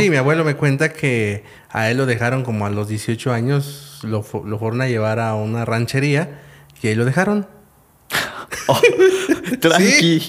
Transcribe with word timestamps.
Sí, 0.00 0.10
mi 0.10 0.16
abuelo 0.16 0.44
me 0.44 0.54
cuenta 0.56 0.92
que 0.92 1.44
a 1.70 1.90
él 1.90 1.98
lo 1.98 2.06
dejaron 2.06 2.42
como 2.42 2.66
a 2.66 2.70
los 2.70 2.88
18 2.88 3.32
años, 3.32 3.98
lo, 4.02 4.24
lo 4.44 4.58
fueron 4.58 4.80
a 4.80 4.88
llevar 4.88 5.20
a 5.20 5.34
una 5.34 5.64
ranchería 5.64 6.40
y 6.82 6.88
ahí 6.88 6.94
lo 6.94 7.04
dejaron. 7.04 7.46
Oh, 8.66 8.80
tranqui. 9.60 10.20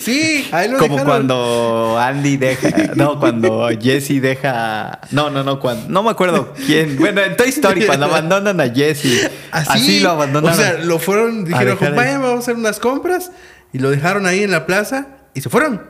Sí, 0.00 0.48
ahí 0.52 0.68
lo 0.68 0.78
Como 0.78 0.96
dejaron. 0.96 1.06
cuando 1.06 1.98
Andy 1.98 2.36
deja. 2.36 2.68
No, 2.94 3.18
cuando 3.18 3.68
Jesse 3.80 4.20
deja. 4.20 5.00
No, 5.10 5.30
no, 5.30 5.42
no. 5.42 5.60
Cuando, 5.60 5.88
no 5.88 6.02
me 6.02 6.10
acuerdo 6.10 6.52
quién. 6.66 6.98
Bueno, 6.98 7.22
en 7.22 7.36
Toy 7.36 7.48
Story, 7.48 7.86
cuando 7.86 8.06
abandonan 8.10 8.60
a 8.60 8.68
Jesse. 8.68 9.30
Así, 9.50 10.00
lo 10.00 10.10
abandonaron. 10.10 10.58
O 10.58 10.62
sea, 10.62 10.78
lo 10.84 10.98
fueron, 10.98 11.44
dijeron, 11.44 11.74
acompáñame, 11.74 12.24
vamos 12.24 12.36
a 12.36 12.38
hacer 12.40 12.56
unas 12.56 12.78
compras. 12.80 13.32
Y 13.72 13.78
lo 13.78 13.90
dejaron 13.90 14.26
ahí 14.26 14.42
en 14.42 14.50
la 14.50 14.66
plaza 14.66 15.08
y 15.34 15.40
se 15.40 15.48
fueron. 15.48 15.82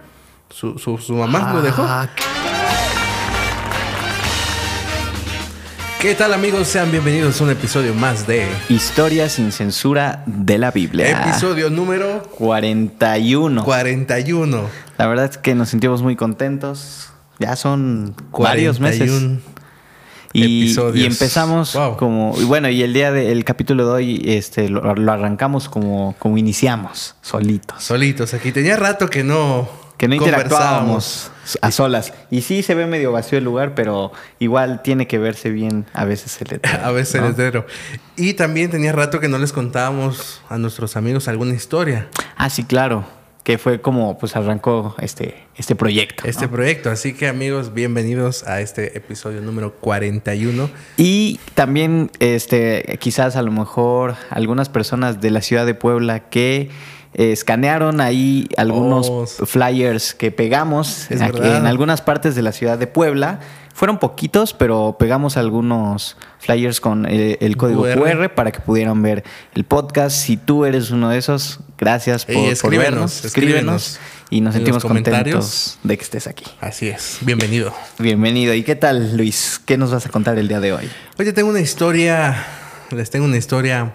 Su, 0.48 0.78
su, 0.78 0.98
su 0.98 1.14
mamá 1.14 1.52
lo 1.52 1.62
dejó. 1.62 1.86
¿Qué 6.00 6.14
tal 6.14 6.32
amigos? 6.32 6.66
Sean 6.68 6.90
bienvenidos 6.90 7.40
a 7.40 7.44
un 7.44 7.50
episodio 7.50 7.94
más 7.94 8.26
de... 8.26 8.46
Historia 8.70 9.28
sin 9.28 9.52
censura 9.52 10.22
de 10.26 10.56
la 10.56 10.70
Biblia. 10.70 11.10
Episodio 11.28 11.68
número 11.68 12.22
41. 12.38 13.62
41. 13.64 14.62
La 14.96 15.06
verdad 15.06 15.26
es 15.26 15.36
que 15.36 15.54
nos 15.54 15.68
sentimos 15.68 16.02
muy 16.02 16.16
contentos. 16.16 17.10
Ya 17.38 17.54
son 17.56 18.14
varios 18.32 18.80
meses. 18.80 19.10
41 19.10 19.40
Y, 20.32 20.62
episodios. 20.62 20.96
y 20.96 21.06
empezamos 21.06 21.74
Wow. 21.74 21.96
como. 21.98 22.34
Y 22.40 22.44
bueno, 22.44 22.70
y 22.70 22.82
el 22.82 22.94
día 22.94 23.12
del 23.12 23.44
capítulo 23.44 23.84
de 23.86 23.92
hoy 23.92 24.22
este, 24.24 24.70
lo, 24.70 24.94
lo 24.94 25.12
arrancamos 25.12 25.68
como, 25.68 26.14
como 26.18 26.38
iniciamos, 26.38 27.16
solitos. 27.20 27.82
Solitos 27.82 28.32
aquí. 28.32 28.52
Tenía 28.52 28.76
rato 28.76 29.08
que 29.10 29.22
no... 29.22 29.79
Que 30.00 30.08
no 30.08 30.14
interactuábamos 30.14 31.30
a 31.60 31.70
solas. 31.70 32.14
Y 32.30 32.40
sí 32.40 32.62
se 32.62 32.74
ve 32.74 32.86
medio 32.86 33.12
vacío 33.12 33.36
el 33.36 33.44
lugar, 33.44 33.74
pero 33.74 34.12
igual 34.38 34.80
tiene 34.80 35.06
que 35.06 35.18
verse 35.18 35.50
bien 35.50 35.84
a 35.92 36.06
veces 36.06 36.40
el 36.40 36.48
letrero, 36.52 36.78
A 36.86 36.90
veces 36.90 37.20
¿no? 37.20 37.26
el 37.26 37.32
letrero. 37.32 37.66
Y 38.16 38.32
también 38.32 38.70
tenía 38.70 38.92
rato 38.92 39.20
que 39.20 39.28
no 39.28 39.36
les 39.36 39.52
contábamos 39.52 40.40
a 40.48 40.56
nuestros 40.56 40.96
amigos 40.96 41.28
alguna 41.28 41.52
historia. 41.52 42.08
Ah, 42.38 42.48
sí, 42.48 42.64
claro. 42.64 43.04
Que 43.44 43.58
fue 43.58 43.82
como 43.82 44.16
pues 44.16 44.36
arrancó 44.36 44.94
este, 45.00 45.34
este 45.54 45.76
proyecto. 45.76 46.26
Este 46.26 46.46
¿no? 46.46 46.52
proyecto. 46.52 46.90
Así 46.90 47.12
que 47.12 47.28
amigos, 47.28 47.74
bienvenidos 47.74 48.44
a 48.44 48.62
este 48.62 48.96
episodio 48.96 49.42
número 49.42 49.74
41. 49.74 50.70
Y 50.96 51.40
también, 51.52 52.10
este, 52.20 52.96
quizás 53.00 53.36
a 53.36 53.42
lo 53.42 53.52
mejor 53.52 54.14
algunas 54.30 54.70
personas 54.70 55.20
de 55.20 55.30
la 55.30 55.42
ciudad 55.42 55.66
de 55.66 55.74
Puebla 55.74 56.30
que 56.30 56.70
eh, 57.14 57.32
escanearon 57.32 58.00
ahí 58.00 58.48
algunos 58.56 59.08
Oh, 59.10 59.26
flyers 59.26 60.14
que 60.14 60.30
pegamos 60.30 61.08
aquí 61.10 61.40
en 61.42 61.66
algunas 61.66 62.02
partes 62.02 62.34
de 62.34 62.42
la 62.42 62.52
ciudad 62.52 62.78
de 62.78 62.86
Puebla. 62.86 63.40
Fueron 63.72 63.98
poquitos, 63.98 64.52
pero 64.52 64.96
pegamos 64.98 65.36
algunos 65.36 66.16
flyers 66.38 66.80
con 66.80 67.06
eh, 67.06 67.38
el 67.40 67.56
código 67.56 67.82
QR. 67.82 67.98
QR. 68.00 68.34
para 68.34 68.52
que 68.52 68.60
pudieran 68.60 69.00
ver 69.00 69.24
el 69.54 69.64
podcast. 69.64 70.16
Si 70.16 70.36
tú 70.36 70.64
eres 70.66 70.90
uno 70.90 71.08
de 71.08 71.18
esos, 71.18 71.60
gracias 71.78 72.26
por, 72.26 72.34
Ey, 72.34 72.42
por 72.44 72.52
escríbenos, 72.52 72.90
vernos. 72.90 73.24
escríbenos 73.24 73.82
Escríbenos. 73.86 74.00
Y 74.32 74.42
nos 74.42 74.54
en 74.54 74.58
sentimos 74.60 74.84
contentos 74.84 75.78
de 75.82 75.96
que 75.96 76.04
estés 76.04 76.26
aquí. 76.26 76.44
Así 76.60 76.88
es. 76.88 77.18
Bienvenido. 77.22 77.72
Bienvenido. 77.98 78.54
¿Y 78.54 78.62
qué 78.64 78.76
tal, 78.76 79.16
Luis? 79.16 79.60
¿Qué 79.64 79.76
nos 79.78 79.90
vas 79.90 80.04
a 80.06 80.08
contar 80.10 80.38
el 80.38 80.46
día 80.46 80.60
de 80.60 80.72
hoy? 80.72 80.88
Oye, 81.18 81.32
tengo 81.32 81.48
una 81.48 81.60
historia. 81.60 82.44
Les 82.90 83.08
tengo 83.10 83.24
una 83.24 83.38
historia 83.38 83.94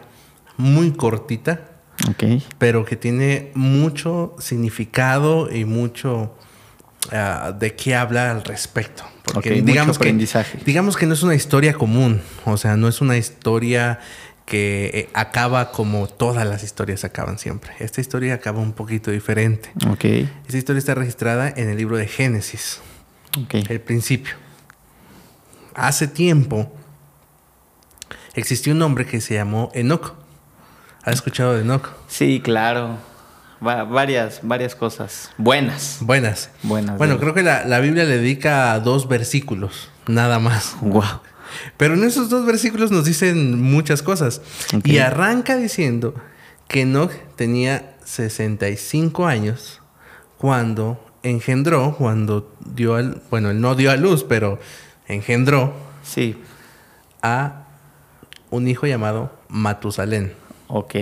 muy 0.57 0.91
cortita, 0.93 1.61
Ok. 2.09 2.23
pero 2.57 2.83
que 2.85 2.95
tiene 2.95 3.51
mucho 3.55 4.35
significado 4.39 5.49
y 5.51 5.63
mucho 5.65 6.35
ah, 7.11 7.53
de 7.57 7.75
qué 7.75 7.95
habla 7.95 8.31
al 8.31 8.43
respecto. 8.43 9.03
Porque 9.23 9.49
Ok, 9.49 9.55
mucho 9.55 9.65
digamos 9.65 9.97
que, 9.97 10.03
aprendizaje. 10.03 10.59
digamos 10.65 10.97
que 10.97 11.05
no 11.07 11.13
es 11.13 11.23
una 11.23 11.35
historia 11.35 11.73
común. 11.73 12.21
O 12.45 12.57
sea, 12.57 12.75
no 12.77 12.87
es 12.87 13.01
una 13.01 13.17
historia 13.17 13.99
que 14.45 14.91
eh, 14.93 15.09
acaba 15.15 15.71
como 15.71 16.07
todas 16.07 16.45
las 16.45 16.63
historias 16.63 17.03
acaban 17.03 17.39
siempre. 17.39 17.71
Esta 17.79 18.01
historia 18.01 18.35
acaba 18.35 18.59
un 18.59 18.73
poquito 18.73 19.09
diferente. 19.09 19.71
Ok. 19.89 20.05
Esta 20.45 20.57
historia 20.57 20.77
está 20.79 20.93
registrada 20.95 21.49
en 21.49 21.69
el 21.69 21.77
libro 21.77 21.97
de 21.97 22.07
Génesis, 22.07 22.81
Ok. 23.41 23.55
el 23.69 23.81
principio. 23.81 24.35
Hace 25.73 26.07
tiempo 26.07 26.71
existió 28.35 28.73
un 28.73 28.81
hombre 28.81 29.05
que 29.05 29.21
se 29.21 29.33
llamó 29.33 29.71
Enoch. 29.73 30.13
¿Has 31.05 31.15
escuchado 31.15 31.53
de 31.53 31.61
Enoch? 31.61 31.89
Sí, 32.07 32.41
claro. 32.43 32.97
Va- 33.65 33.83
varias, 33.83 34.39
varias 34.43 34.75
cosas. 34.75 35.31
Buenas. 35.37 35.97
Buenas. 36.01 36.49
Buenas. 36.63 36.97
Bueno, 36.97 37.19
creo 37.19 37.33
que 37.33 37.43
la, 37.43 37.63
la 37.65 37.79
Biblia 37.79 38.03
le 38.03 38.17
dedica 38.17 38.79
dos 38.79 39.07
versículos, 39.07 39.89
nada 40.07 40.39
más. 40.39 40.75
Wow. 40.81 41.03
Pero 41.77 41.93
en 41.93 42.03
esos 42.03 42.29
dos 42.29 42.45
versículos 42.45 42.91
nos 42.91 43.05
dicen 43.05 43.61
muchas 43.61 44.01
cosas. 44.01 44.41
Y 44.83 44.97
arranca 44.97 45.55
diciendo 45.55 46.15
que 46.67 46.81
Enoch 46.81 47.11
tenía 47.35 47.95
65 48.03 49.25
años 49.27 49.81
cuando 50.37 51.03
engendró, 51.23 51.95
cuando 51.97 52.53
dio 52.65 52.95
al, 52.95 53.21
bueno, 53.29 53.51
él 53.51 53.61
no 53.61 53.75
dio 53.75 53.91
a 53.91 53.95
luz, 53.95 54.23
pero 54.27 54.59
engendró 55.07 55.73
Sí. 56.03 56.35
a 57.21 57.63
un 58.49 58.67
hijo 58.67 58.85
llamado 58.85 59.31
Matusalén. 59.49 60.33
Ok. 60.67 60.93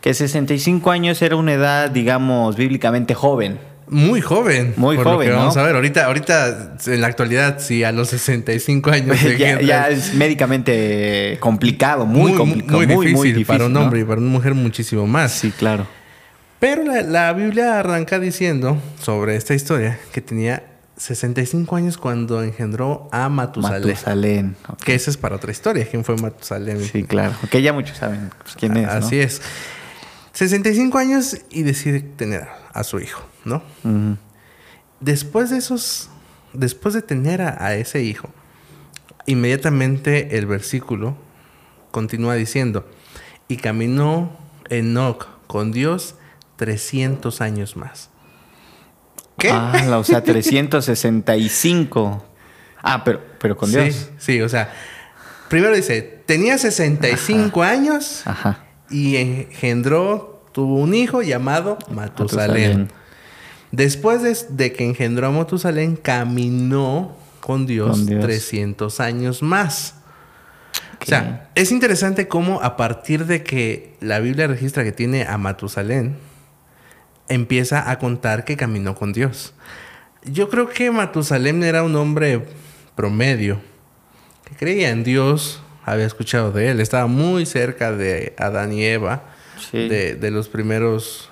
Que 0.00 0.14
65 0.14 0.90
años 0.90 1.20
era 1.22 1.36
una 1.36 1.52
edad, 1.54 1.90
digamos, 1.90 2.56
bíblicamente 2.56 3.14
joven. 3.14 3.58
Muy 3.88 4.20
joven. 4.20 4.74
Muy 4.76 4.96
por 4.96 5.04
lo 5.06 5.12
joven, 5.12 5.28
que 5.28 5.32
¿no? 5.32 5.38
Vamos 5.40 5.56
a 5.56 5.62
ver, 5.62 5.74
ahorita, 5.76 6.06
ahorita, 6.06 6.76
en 6.86 7.00
la 7.00 7.06
actualidad, 7.06 7.58
si 7.60 7.84
a 7.84 7.92
los 7.92 8.08
65 8.08 8.90
años 8.90 9.20
ya, 9.22 9.28
engendra- 9.30 9.62
ya 9.62 9.88
es 9.90 10.12
médicamente 10.14 11.36
complicado, 11.40 12.04
muy, 12.06 12.32
complicado. 12.34 12.78
muy 12.78 12.86
Muy, 12.86 12.96
difícil, 13.06 13.16
muy 13.16 13.28
difícil, 13.28 13.46
para 13.46 13.66
un 13.66 13.72
¿no? 13.72 13.82
hombre 13.82 14.00
y 14.00 14.04
para 14.04 14.20
una 14.20 14.30
mujer 14.30 14.54
muchísimo 14.54 15.06
más. 15.06 15.32
Sí, 15.32 15.52
claro. 15.52 15.86
Pero 16.58 16.84
la, 16.84 17.02
la 17.02 17.32
Biblia 17.32 17.78
arranca 17.78 18.18
diciendo 18.18 18.78
sobre 19.00 19.36
esta 19.36 19.54
historia 19.54 19.98
que 20.12 20.20
tenía 20.20 20.62
65 20.96 21.76
años 21.76 21.98
cuando 21.98 22.42
engendró 22.42 23.08
a 23.12 23.28
Matusalén. 23.28 23.88
Matusalén. 23.88 24.56
Que 24.84 24.94
esa 24.94 25.10
es 25.10 25.16
para 25.16 25.36
otra 25.36 25.50
historia. 25.50 25.86
¿Quién 25.88 26.04
fue 26.04 26.16
Matusalén? 26.16 26.82
Sí, 26.82 27.04
claro. 27.04 27.34
Que 27.50 27.60
ya 27.60 27.72
muchos 27.72 27.98
saben 27.98 28.30
pues, 28.42 28.56
quién 28.56 28.76
es. 28.76 28.86
¿no? 28.86 28.92
Así 28.92 29.18
es. 29.18 29.42
65 30.32 30.98
años 30.98 31.38
y 31.50 31.62
decide 31.62 32.00
tener 32.00 32.46
a 32.72 32.84
su 32.84 33.00
hijo, 33.00 33.22
¿no? 33.44 33.62
Después 35.00 35.50
de 35.50 35.56
esos, 35.56 36.10
después 36.52 36.94
de 36.94 37.02
tener 37.02 37.40
a, 37.40 37.64
a 37.64 37.74
ese 37.74 38.02
hijo, 38.02 38.28
inmediatamente 39.24 40.36
el 40.36 40.46
versículo 40.46 41.16
continúa 41.90 42.34
diciendo, 42.34 42.86
y 43.48 43.56
caminó 43.56 44.36
Enoch 44.68 45.26
con 45.46 45.72
Dios 45.72 46.16
300 46.56 47.40
años 47.40 47.76
más. 47.76 48.10
¿Qué? 49.38 49.50
Ah, 49.50 49.98
o 49.98 50.04
sea, 50.04 50.22
365. 50.24 52.24
Ah, 52.82 53.02
pero, 53.04 53.20
pero 53.38 53.56
con 53.56 53.70
sí, 53.70 53.78
Dios. 53.78 54.10
Sí, 54.18 54.40
o 54.40 54.48
sea, 54.48 54.72
primero 55.48 55.74
dice, 55.74 56.02
tenía 56.26 56.58
65 56.58 57.62
años 57.62 58.22
Ajá. 58.24 58.64
y 58.90 59.16
engendró, 59.16 60.44
tuvo 60.52 60.78
un 60.78 60.94
hijo 60.94 61.22
llamado 61.22 61.78
Matusalén. 61.90 62.82
Matusalén. 62.82 62.88
Después 63.72 64.22
de, 64.22 64.36
de 64.50 64.72
que 64.72 64.84
engendró 64.84 65.26
a 65.26 65.30
Matusalén, 65.30 65.96
caminó 65.96 67.16
con 67.40 67.66
Dios, 67.66 67.90
Con 67.90 68.06
Dios. 68.06 68.24
300 68.24 69.00
años 69.00 69.42
más. 69.42 69.94
O 71.00 71.04
sea, 71.04 71.50
es 71.54 71.70
interesante 71.70 72.26
cómo 72.26 72.60
a 72.62 72.76
partir 72.76 73.26
de 73.26 73.44
que 73.44 73.94
la 74.00 74.18
Biblia 74.18 74.48
registra 74.48 74.82
que 74.82 74.92
tiene 74.92 75.24
a 75.24 75.38
Matusalén, 75.38 76.16
empieza 77.28 77.90
a 77.90 77.98
contar 77.98 78.44
que 78.44 78.56
caminó 78.56 78.94
con 78.94 79.12
Dios. 79.12 79.54
Yo 80.24 80.48
creo 80.48 80.68
que 80.68 80.90
Matusalén 80.90 81.62
era 81.62 81.82
un 81.82 81.94
hombre 81.96 82.44
promedio, 82.94 83.60
que 84.48 84.54
creía 84.56 84.90
en 84.90 85.04
Dios, 85.04 85.62
había 85.84 86.06
escuchado 86.06 86.50
de 86.52 86.70
él, 86.70 86.80
estaba 86.80 87.06
muy 87.06 87.46
cerca 87.46 87.92
de 87.92 88.34
Adán 88.38 88.72
y 88.72 88.84
Eva, 88.84 89.22
Sí. 89.70 89.88
de, 89.88 90.14
de 90.16 90.30
los 90.30 90.48
primeros 90.48 91.30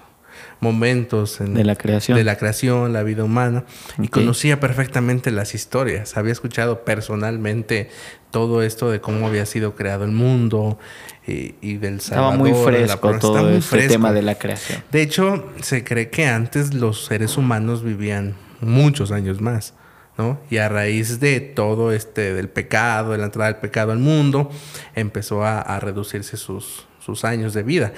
momentos 0.61 1.41
en- 1.41 1.55
De 1.55 1.65
la 1.65 1.77
creación. 1.77 2.17
de 2.17 2.25
la 2.25 2.37
creación, 2.37 2.93
la 2.93 3.03
vida 3.03 3.25
humana, 3.25 3.65
y 4.01 4.09
conocía 4.09 4.61
perfectamente 4.61 5.31
las 5.31 5.55
historias. 5.55 6.17
Había 6.17 6.33
escuchado 6.33 6.85
personalmente 6.85 7.91
todo 8.31 8.63
esto 8.63 8.91
de 8.91 9.01
cómo 9.01 9.27
había 9.29 9.47
sido 9.47 9.75
creado 9.77 10.05
el 10.05 10.11
mundo 10.13 10.79
y, 11.27 11.55
y 11.61 11.77
del 11.77 11.97
Estaba 11.97 12.31
Salvador. 12.33 12.39
muy 12.39 12.51
de 12.51 12.57
la 12.57 12.65
fresco. 12.65 13.11
Estaba 13.11 13.19
todo 13.19 13.43
muy 13.45 13.55
este 13.59 13.69
fresco. 13.71 13.93
tema 13.93 14.13
de 14.13 14.23
la 14.23 14.35
creación. 14.37 14.83
De 14.91 15.03
hecho, 15.03 15.51
se 15.63 15.85
cree 15.85 16.11
que 16.11 16.27
antes 16.27 16.75
los 16.75 17.05
seres 17.05 17.37
humanos 17.37 17.83
vivían 17.85 18.35
muchos 18.61 19.13
años 19.13 19.41
más, 19.41 19.75
¿no? 20.19 20.41
Y 20.51 20.57
a 20.57 20.69
raíz 20.69 21.21
de 21.21 21.41
todo 21.41 21.93
este, 21.93 22.35
del 22.35 22.49
pecado, 22.49 23.13
de 23.13 23.19
la 23.19 23.27
entrada 23.27 23.53
del 23.53 23.61
pecado 23.61 23.93
al 23.93 23.99
mundo, 23.99 24.51
empezó 24.95 25.45
a, 25.45 25.61
a 25.61 25.79
reducirse 25.81 26.37
sus, 26.37 26.87
sus 26.99 27.25
años 27.25 27.55
de 27.55 27.63
vida. 27.63 27.93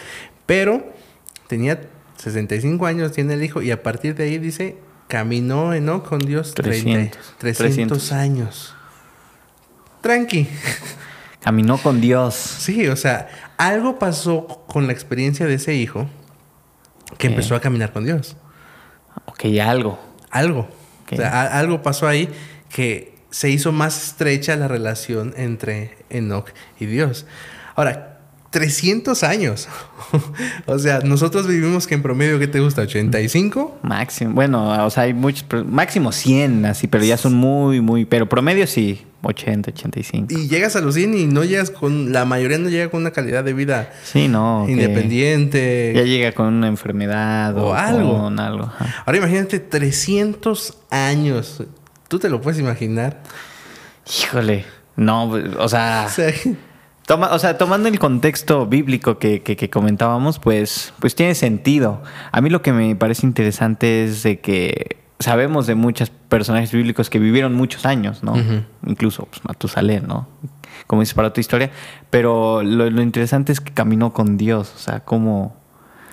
Pero 0.44 0.92
tenía 1.46 1.80
65 2.26 2.86
años, 2.86 3.12
tiene 3.12 3.34
el 3.34 3.44
hijo, 3.44 3.62
y 3.62 3.70
a 3.70 3.84
partir 3.84 4.16
de 4.16 4.24
ahí 4.24 4.38
dice 4.38 4.76
caminó 5.06 5.72
Enoch 5.72 6.04
con 6.04 6.18
Dios 6.18 6.54
300, 6.54 7.36
300 7.38 8.12
años. 8.12 8.74
Tranqui. 10.00 10.48
Caminó 11.40 11.78
con 11.78 12.00
Dios. 12.00 12.34
Sí, 12.34 12.88
o 12.88 12.96
sea, 12.96 13.28
algo 13.56 14.00
pasó 14.00 14.64
con 14.66 14.88
la 14.88 14.92
experiencia 14.92 15.46
de 15.46 15.54
ese 15.54 15.74
hijo 15.74 16.08
que 17.18 17.28
empezó 17.28 17.54
a 17.54 17.60
caminar 17.60 17.92
con 17.92 18.04
Dios. 18.04 18.36
Ok, 19.26 19.44
algo. 19.62 20.00
Algo. 20.30 20.68
O 21.12 21.16
sea, 21.16 21.56
algo 21.56 21.82
pasó 21.82 22.08
ahí 22.08 22.28
que 22.68 23.14
se 23.30 23.48
hizo 23.50 23.70
más 23.70 24.08
estrecha 24.08 24.56
la 24.56 24.66
relación 24.66 25.34
entre 25.36 25.96
Enoch 26.10 26.50
y 26.80 26.86
Dios. 26.86 27.26
Ahora, 27.76 28.15
300 28.56 29.22
años. 29.22 29.68
o 30.66 30.78
sea, 30.78 31.00
nosotros 31.00 31.46
vivimos 31.46 31.86
que 31.86 31.94
en 31.94 32.00
promedio, 32.00 32.38
¿qué 32.38 32.48
te 32.48 32.58
gusta? 32.58 32.84
¿85? 32.84 33.72
Máximo. 33.82 34.32
Bueno, 34.32 34.82
o 34.82 34.88
sea, 34.88 35.02
hay 35.02 35.12
muchos, 35.12 35.44
máximo 35.66 36.10
100, 36.10 36.64
así, 36.64 36.86
pero 36.86 37.04
ya 37.04 37.18
son 37.18 37.34
muy, 37.34 37.82
muy, 37.82 38.06
pero 38.06 38.26
promedio 38.26 38.66
sí, 38.66 39.04
80, 39.20 39.72
85. 39.72 40.28
Y 40.30 40.48
llegas 40.48 40.74
a 40.74 40.80
los 40.80 40.94
100 40.94 41.18
y 41.18 41.26
no 41.26 41.44
llegas 41.44 41.70
con, 41.70 42.14
la 42.14 42.24
mayoría 42.24 42.56
no 42.56 42.70
llega 42.70 42.88
con 42.88 43.02
una 43.02 43.10
calidad 43.10 43.44
de 43.44 43.52
vida 43.52 43.92
sí, 44.04 44.26
no, 44.26 44.64
independiente. 44.66 45.92
Ya 45.94 46.04
llega 46.04 46.32
con 46.32 46.46
una 46.46 46.68
enfermedad 46.68 47.58
o, 47.58 47.74
algo. 47.74 48.22
Con 48.22 48.40
algo. 48.40 48.72
Ahora 49.04 49.18
imagínate 49.18 49.60
300 49.60 50.78
años. 50.88 51.62
¿Tú 52.08 52.18
te 52.18 52.30
lo 52.30 52.40
puedes 52.40 52.58
imaginar? 52.58 53.20
Híjole. 54.22 54.64
No, 54.96 55.28
o 55.58 55.68
sea 55.68 56.08
Toma, 57.06 57.32
o 57.32 57.38
sea, 57.38 57.56
tomando 57.56 57.88
el 57.88 58.00
contexto 58.00 58.66
bíblico 58.66 59.18
que, 59.18 59.42
que, 59.42 59.70
comentábamos, 59.70 60.40
pues, 60.40 60.92
pues 60.98 61.14
tiene 61.14 61.36
sentido. 61.36 62.02
A 62.32 62.40
mí 62.40 62.50
lo 62.50 62.62
que 62.62 62.72
me 62.72 62.96
parece 62.96 63.24
interesante 63.26 64.04
es 64.04 64.24
de 64.24 64.40
que 64.40 64.96
sabemos 65.20 65.68
de 65.68 65.76
muchos 65.76 66.10
personajes 66.10 66.72
bíblicos 66.72 67.08
que 67.08 67.20
vivieron 67.20 67.54
muchos 67.54 67.86
años, 67.86 68.24
¿no? 68.24 68.34
Incluso 68.84 69.26
pues, 69.26 69.44
Matusalén, 69.44 70.08
¿no? 70.08 70.26
Como 70.88 71.02
dices 71.02 71.14
para 71.14 71.32
tu 71.32 71.40
historia. 71.40 71.70
Pero 72.10 72.64
lo, 72.64 72.90
lo, 72.90 73.02
interesante 73.02 73.52
es 73.52 73.60
que 73.60 73.72
caminó 73.72 74.12
con 74.12 74.36
Dios, 74.36 74.72
o 74.74 74.78
sea, 74.78 75.00
cómo 75.00 75.54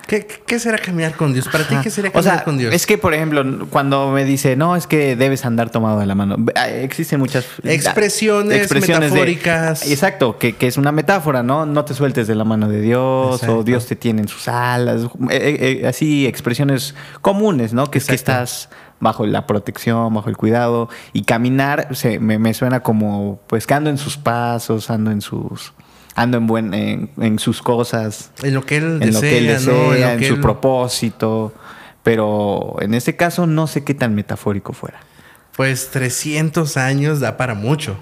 ¿Qué, 0.08 0.60
será 0.60 0.78
caminar 0.78 1.16
con 1.16 1.34
Dios? 1.34 1.48
¿Para 1.48 1.68
ti 1.68 1.76
qué 1.82 1.90
será 1.90 2.12
caminar 2.12 2.44
con 2.44 2.58
Dios? 2.58 2.74
Es 2.74 2.86
que, 2.86 2.98
por 2.98 3.14
ejemplo, 3.14 3.68
cuando 3.70 4.12
me 4.12 4.26
dice, 4.26 4.56
no, 4.56 4.76
es 4.76 4.86
que 4.86 5.16
debes 5.16 5.46
andar 5.46 5.70
tomado 5.70 6.00
de 6.00 6.06
la 6.06 6.14
mano, 6.14 6.36
existen 6.66 7.20
muchas 7.20 7.46
expresiones, 7.64 8.72
metafóricas. 8.72 9.90
exacto, 9.90 10.38
que, 10.38 10.56
es 10.60 10.78
una 10.78 10.92
metáfora, 10.92 11.42
¿no? 11.42 11.66
No 11.66 11.86
te 11.86 11.94
sueltes 11.94 12.28
de 12.28 12.36
la 12.36 12.44
mano 12.44 12.68
de 12.68 12.82
Dios 12.82 13.44
o 13.44 13.64
Dios 13.64 13.86
te 13.86 13.96
tiene 13.96 14.22
en 14.22 14.28
sus 14.28 14.48
alas. 14.48 15.04
Eh, 15.04 15.08
eh, 15.32 15.80
eh, 15.82 15.88
así, 15.88 16.28
expresiones 16.28 16.96
comunes, 17.22 17.74
¿no? 17.74 17.90
Que 17.90 17.98
es 17.98 18.06
que 18.06 18.16
estás 18.16 18.70
bajo 19.00 19.26
la 19.26 19.48
protección, 19.48 20.14
bajo 20.14 20.30
el 20.30 20.38
cuidado. 20.38 20.90
Y 21.14 21.24
caminar 21.24 21.90
me, 22.20 22.40
me 22.40 22.54
suena 22.54 22.82
como, 22.82 23.40
pues, 23.48 23.68
que 23.68 23.74
ando 23.74 23.90
en 23.90 23.98
sus 23.98 24.18
pasos, 24.18 24.90
ando 24.90 25.12
en 25.12 25.22
sus 25.22 25.74
ando 26.16 26.38
en 26.38 26.48
buen 26.48 26.74
en, 26.74 27.40
sus 27.40 27.62
cosas. 27.62 28.32
En 28.42 28.54
lo 28.54 28.66
que 28.66 28.78
él 28.78 28.84
en 28.84 29.00
desea, 29.00 29.14
lo 29.14 29.22
que 29.22 29.38
él 29.38 29.48
desea 29.48 30.14
en, 30.14 30.24
su 30.24 30.42
propósito. 30.42 31.54
Pero 32.04 32.76
en 32.82 32.94
este 32.94 33.16
caso 33.16 33.48
no 33.48 33.68
sé 33.68 33.84
qué 33.84 33.94
tan 33.94 34.14
metafórico 34.14 34.74
fuera. 34.74 35.00
Pues 35.56 35.90
300 35.92 36.78
años 36.78 37.20
da 37.20 37.38
para 37.38 37.54
mucho. 37.54 37.98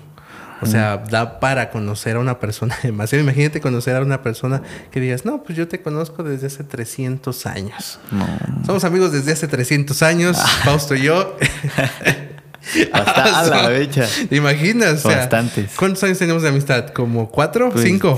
O 0.62 0.68
sea, 0.68 0.98
da 0.98 1.40
para 1.40 1.72
conocer 1.72 2.18
a 2.18 2.20
una 2.20 2.40
persona 2.40 2.78
demasiado. 2.84 3.24
Imagínate 3.24 3.60
conocer 3.62 3.96
a 3.96 4.02
una 4.02 4.22
persona 4.22 4.62
que 4.92 5.00
digas, 5.00 5.26
no, 5.26 5.44
pues 5.44 5.58
yo 5.58 5.68
te 5.68 5.82
conozco 5.82 6.24
desde 6.24 6.48
hace 6.48 6.64
300 6.64 7.46
años. 7.48 8.00
Somos 8.66 8.84
amigos 8.84 9.12
desde 9.12 9.32
hace 9.32 9.48
300 9.48 10.04
años, 10.04 10.38
Fausto 10.64 10.96
y 10.96 11.02
yo. 11.02 11.36
Hasta 12.94 13.40
a 13.40 13.46
la 13.46 13.70
fecha. 13.70 14.08
¿Te 14.30 14.36
imaginas? 14.36 15.04
Bastantes. 15.04 15.72
¿Cuántos 15.76 16.04
años 16.04 16.18
tenemos 16.18 16.44
de 16.44 16.50
amistad? 16.50 16.90
¿Como 16.90 17.30
cuatro? 17.30 17.70
Pues 17.72 17.86
¿Cinco? 17.86 18.16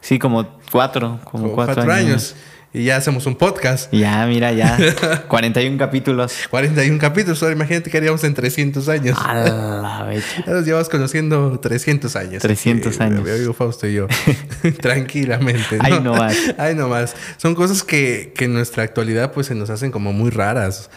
sí, 0.00 0.18
como 0.18 0.58
cuatro. 0.70 1.20
Como, 1.24 1.52
cuatro, 1.52 1.90
años. 1.92 2.34
Y 2.72 2.84
ya 2.84 2.96
hacemos 2.96 3.24
un 3.24 3.34
podcast. 3.34 3.90
Ya, 3.92 4.26
mira, 4.26 4.52
ya. 4.52 4.78
41 5.28 5.78
capítulos. 5.78 6.34
41 6.50 6.98
capítulos. 6.98 7.42
Ahora 7.42 7.54
imagínate 7.54 7.90
que 7.90 7.96
haríamos 7.96 8.22
en 8.24 8.34
300 8.34 8.88
años. 8.90 9.18
A 9.20 9.34
la 9.34 10.06
fecha. 10.08 10.44
Ya 10.46 10.52
nos 10.52 10.66
llevas 10.66 10.88
conociendo 10.90 11.58
300 11.60 12.14
años. 12.16 12.42
300 12.42 13.00
años. 13.00 13.20
Amigo 13.20 13.54
Fausto 13.54 13.86
y 13.86 13.94
yo. 13.94 14.06
Tranquilamente. 14.80 15.78
Ahí 15.80 15.98
no 16.02 16.14
más. 16.14 16.36
Ahí 16.58 16.74
no 16.74 16.88
más. 16.88 17.16
Son 17.38 17.54
cosas 17.54 17.82
que, 17.82 18.34
que 18.36 18.44
en 18.44 18.52
nuestra 18.52 18.82
actualidad 18.82 19.32
pues 19.32 19.46
se 19.46 19.54
nos 19.54 19.70
hacen 19.70 19.90
como 19.90 20.12
muy 20.12 20.30
raras. 20.30 20.90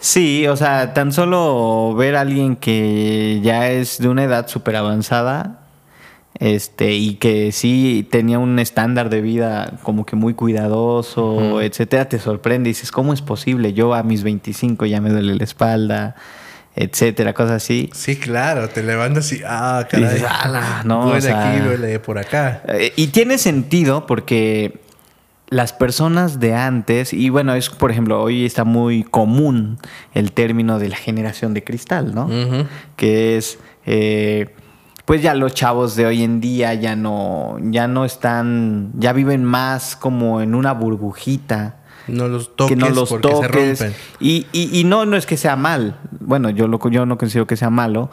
Sí, 0.00 0.46
o 0.46 0.56
sea, 0.56 0.94
tan 0.94 1.12
solo 1.12 1.94
ver 1.94 2.16
a 2.16 2.20
alguien 2.20 2.56
que 2.56 3.40
ya 3.42 3.70
es 3.70 3.98
de 3.98 4.08
una 4.08 4.24
edad 4.24 4.48
súper 4.48 4.76
avanzada, 4.76 5.60
este, 6.38 6.92
y 6.92 7.14
que 7.14 7.50
sí 7.50 8.06
tenía 8.10 8.38
un 8.38 8.58
estándar 8.58 9.10
de 9.10 9.20
vida 9.20 9.72
como 9.82 10.06
que 10.06 10.14
muy 10.14 10.34
cuidadoso, 10.34 11.60
etcétera, 11.60 12.08
te 12.08 12.18
sorprende 12.18 12.70
y 12.70 12.72
dices, 12.72 12.92
¿cómo 12.92 13.12
es 13.12 13.22
posible? 13.22 13.72
Yo 13.72 13.92
a 13.94 14.02
mis 14.04 14.22
25 14.22 14.86
ya 14.86 15.00
me 15.00 15.10
duele 15.10 15.34
la 15.34 15.44
espalda, 15.44 16.14
etcétera, 16.76 17.34
cosas 17.34 17.62
así. 17.62 17.90
Sí, 17.92 18.16
claro, 18.16 18.68
te 18.68 18.84
levantas 18.84 19.32
y, 19.32 19.40
ah, 19.44 19.84
caray, 19.90 20.22
no, 20.84 21.06
duele 21.06 21.32
aquí, 21.32 21.60
duele 21.60 21.98
por 21.98 22.18
acá. 22.18 22.62
Eh, 22.68 22.92
y 22.94 23.08
tiene 23.08 23.36
sentido 23.38 24.06
porque 24.06 24.80
las 25.50 25.72
personas 25.72 26.40
de 26.40 26.54
antes, 26.54 27.12
y 27.12 27.30
bueno, 27.30 27.54
es 27.54 27.70
por 27.70 27.90
ejemplo, 27.90 28.22
hoy 28.22 28.44
está 28.44 28.64
muy 28.64 29.02
común 29.02 29.78
el 30.12 30.32
término 30.32 30.78
de 30.78 30.88
la 30.88 30.96
generación 30.96 31.54
de 31.54 31.64
cristal, 31.64 32.14
¿no? 32.14 32.28
Que 32.96 33.36
es, 33.36 33.58
eh, 33.86 34.54
pues 35.04 35.22
ya 35.22 35.34
los 35.34 35.54
chavos 35.54 35.96
de 35.96 36.04
hoy 36.04 36.22
en 36.22 36.40
día 36.40 36.74
ya 36.74 36.96
no, 36.96 37.56
ya 37.62 37.88
no 37.88 38.04
están, 38.04 38.92
ya 38.94 39.14
viven 39.14 39.42
más 39.42 39.96
como 39.96 40.42
en 40.42 40.54
una 40.54 40.72
burbujita. 40.72 41.76
No 42.08 42.28
los 42.28 42.54
toques 42.56 42.76
que 42.76 42.76
no 42.76 42.90
los 42.90 43.08
porque 43.08 43.28
se 43.28 43.48
rompen. 43.48 43.94
Y, 44.20 44.46
y, 44.52 44.78
y, 44.78 44.84
no, 44.84 45.06
no 45.06 45.16
es 45.16 45.26
que 45.26 45.36
sea 45.36 45.56
mal. 45.56 45.98
Bueno, 46.20 46.50
yo, 46.50 46.66
lo, 46.66 46.78
yo 46.90 47.06
no 47.06 47.18
considero 47.18 47.46
que 47.46 47.56
sea 47.56 47.70
malo. 47.70 48.10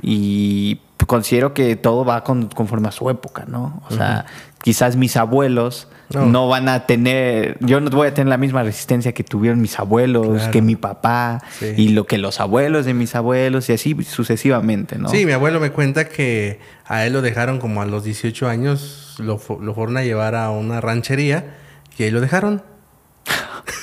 Y 0.00 0.80
considero 1.06 1.54
que 1.54 1.76
todo 1.76 2.04
va 2.04 2.24
conforme 2.24 2.88
a 2.88 2.92
su 2.92 3.10
época, 3.10 3.44
¿no? 3.46 3.82
O 3.88 3.94
sea, 3.94 4.26
quizás 4.62 4.96
mis 4.96 5.16
abuelos 5.16 5.88
no. 6.10 6.48
van 6.48 6.68
a 6.68 6.86
tener, 6.86 7.58
yo 7.60 7.80
no 7.80 7.90
voy 7.90 8.08
a 8.08 8.14
tener 8.14 8.28
la 8.28 8.36
misma 8.36 8.62
resistencia 8.62 9.12
que 9.12 9.24
tuvieron 9.24 9.60
mis 9.60 9.78
abuelos, 9.78 10.48
que 10.48 10.62
mi 10.62 10.76
papá, 10.76 11.42
y 11.76 11.88
lo 11.88 12.06
que 12.06 12.18
los 12.18 12.40
abuelos 12.40 12.86
de 12.86 12.94
mis 12.94 13.14
abuelos, 13.14 13.68
y 13.68 13.72
así 13.72 13.96
sucesivamente, 14.04 14.98
¿no? 14.98 15.08
Sí, 15.08 15.26
mi 15.26 15.32
abuelo 15.32 15.60
me 15.60 15.70
cuenta 15.70 16.08
que 16.08 16.60
a 16.86 17.04
él 17.06 17.12
lo 17.12 17.22
dejaron 17.22 17.58
como 17.58 17.82
a 17.82 17.86
los 17.86 18.04
18 18.04 18.48
años, 18.48 19.16
lo, 19.18 19.40
lo 19.60 19.74
fueron 19.74 19.96
a 19.96 20.02
llevar 20.02 20.34
a 20.34 20.50
una 20.50 20.80
ranchería, 20.80 21.56
y 21.98 22.04
ahí 22.04 22.10
lo 22.10 22.20
dejaron. 22.20 22.62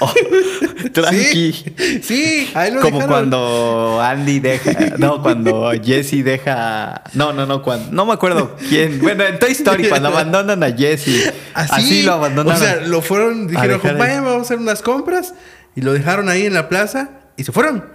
Oh, 0.03 0.11
tranqui. 0.93 1.53
Sí, 2.01 2.49
ahí 2.55 2.71
lo 2.71 2.81
Como 2.81 3.05
cuando 3.05 4.01
Andy 4.01 4.39
deja. 4.39 4.97
No, 4.97 5.21
cuando 5.21 5.71
Jesse 5.83 6.23
deja. 6.23 7.03
No, 7.13 7.33
no, 7.33 7.45
no. 7.45 7.61
Cuando, 7.61 7.91
no 7.91 8.07
me 8.07 8.13
acuerdo 8.13 8.55
quién. 8.67 8.99
Bueno, 8.99 9.23
en 9.23 9.37
Toy 9.37 9.51
Story, 9.51 9.89
cuando 9.89 10.07
abandonan 10.09 10.63
a 10.63 10.71
Jesse. 10.75 11.31
Así, 11.53 12.01
lo 12.01 12.13
abandonaron. 12.13 12.59
O 12.59 12.65
sea, 12.65 12.81
lo 12.81 13.03
fueron. 13.03 13.47
Dijeron, 13.47 13.79
vaya, 13.99 14.21
vamos 14.21 14.39
a 14.39 14.41
hacer 14.41 14.57
unas 14.57 14.81
compras. 14.81 15.35
Y 15.75 15.81
lo 15.81 15.93
dejaron 15.93 16.29
ahí 16.29 16.47
en 16.47 16.55
la 16.55 16.67
plaza. 16.67 17.11
Y 17.37 17.43
se 17.43 17.51
fueron. 17.51 17.85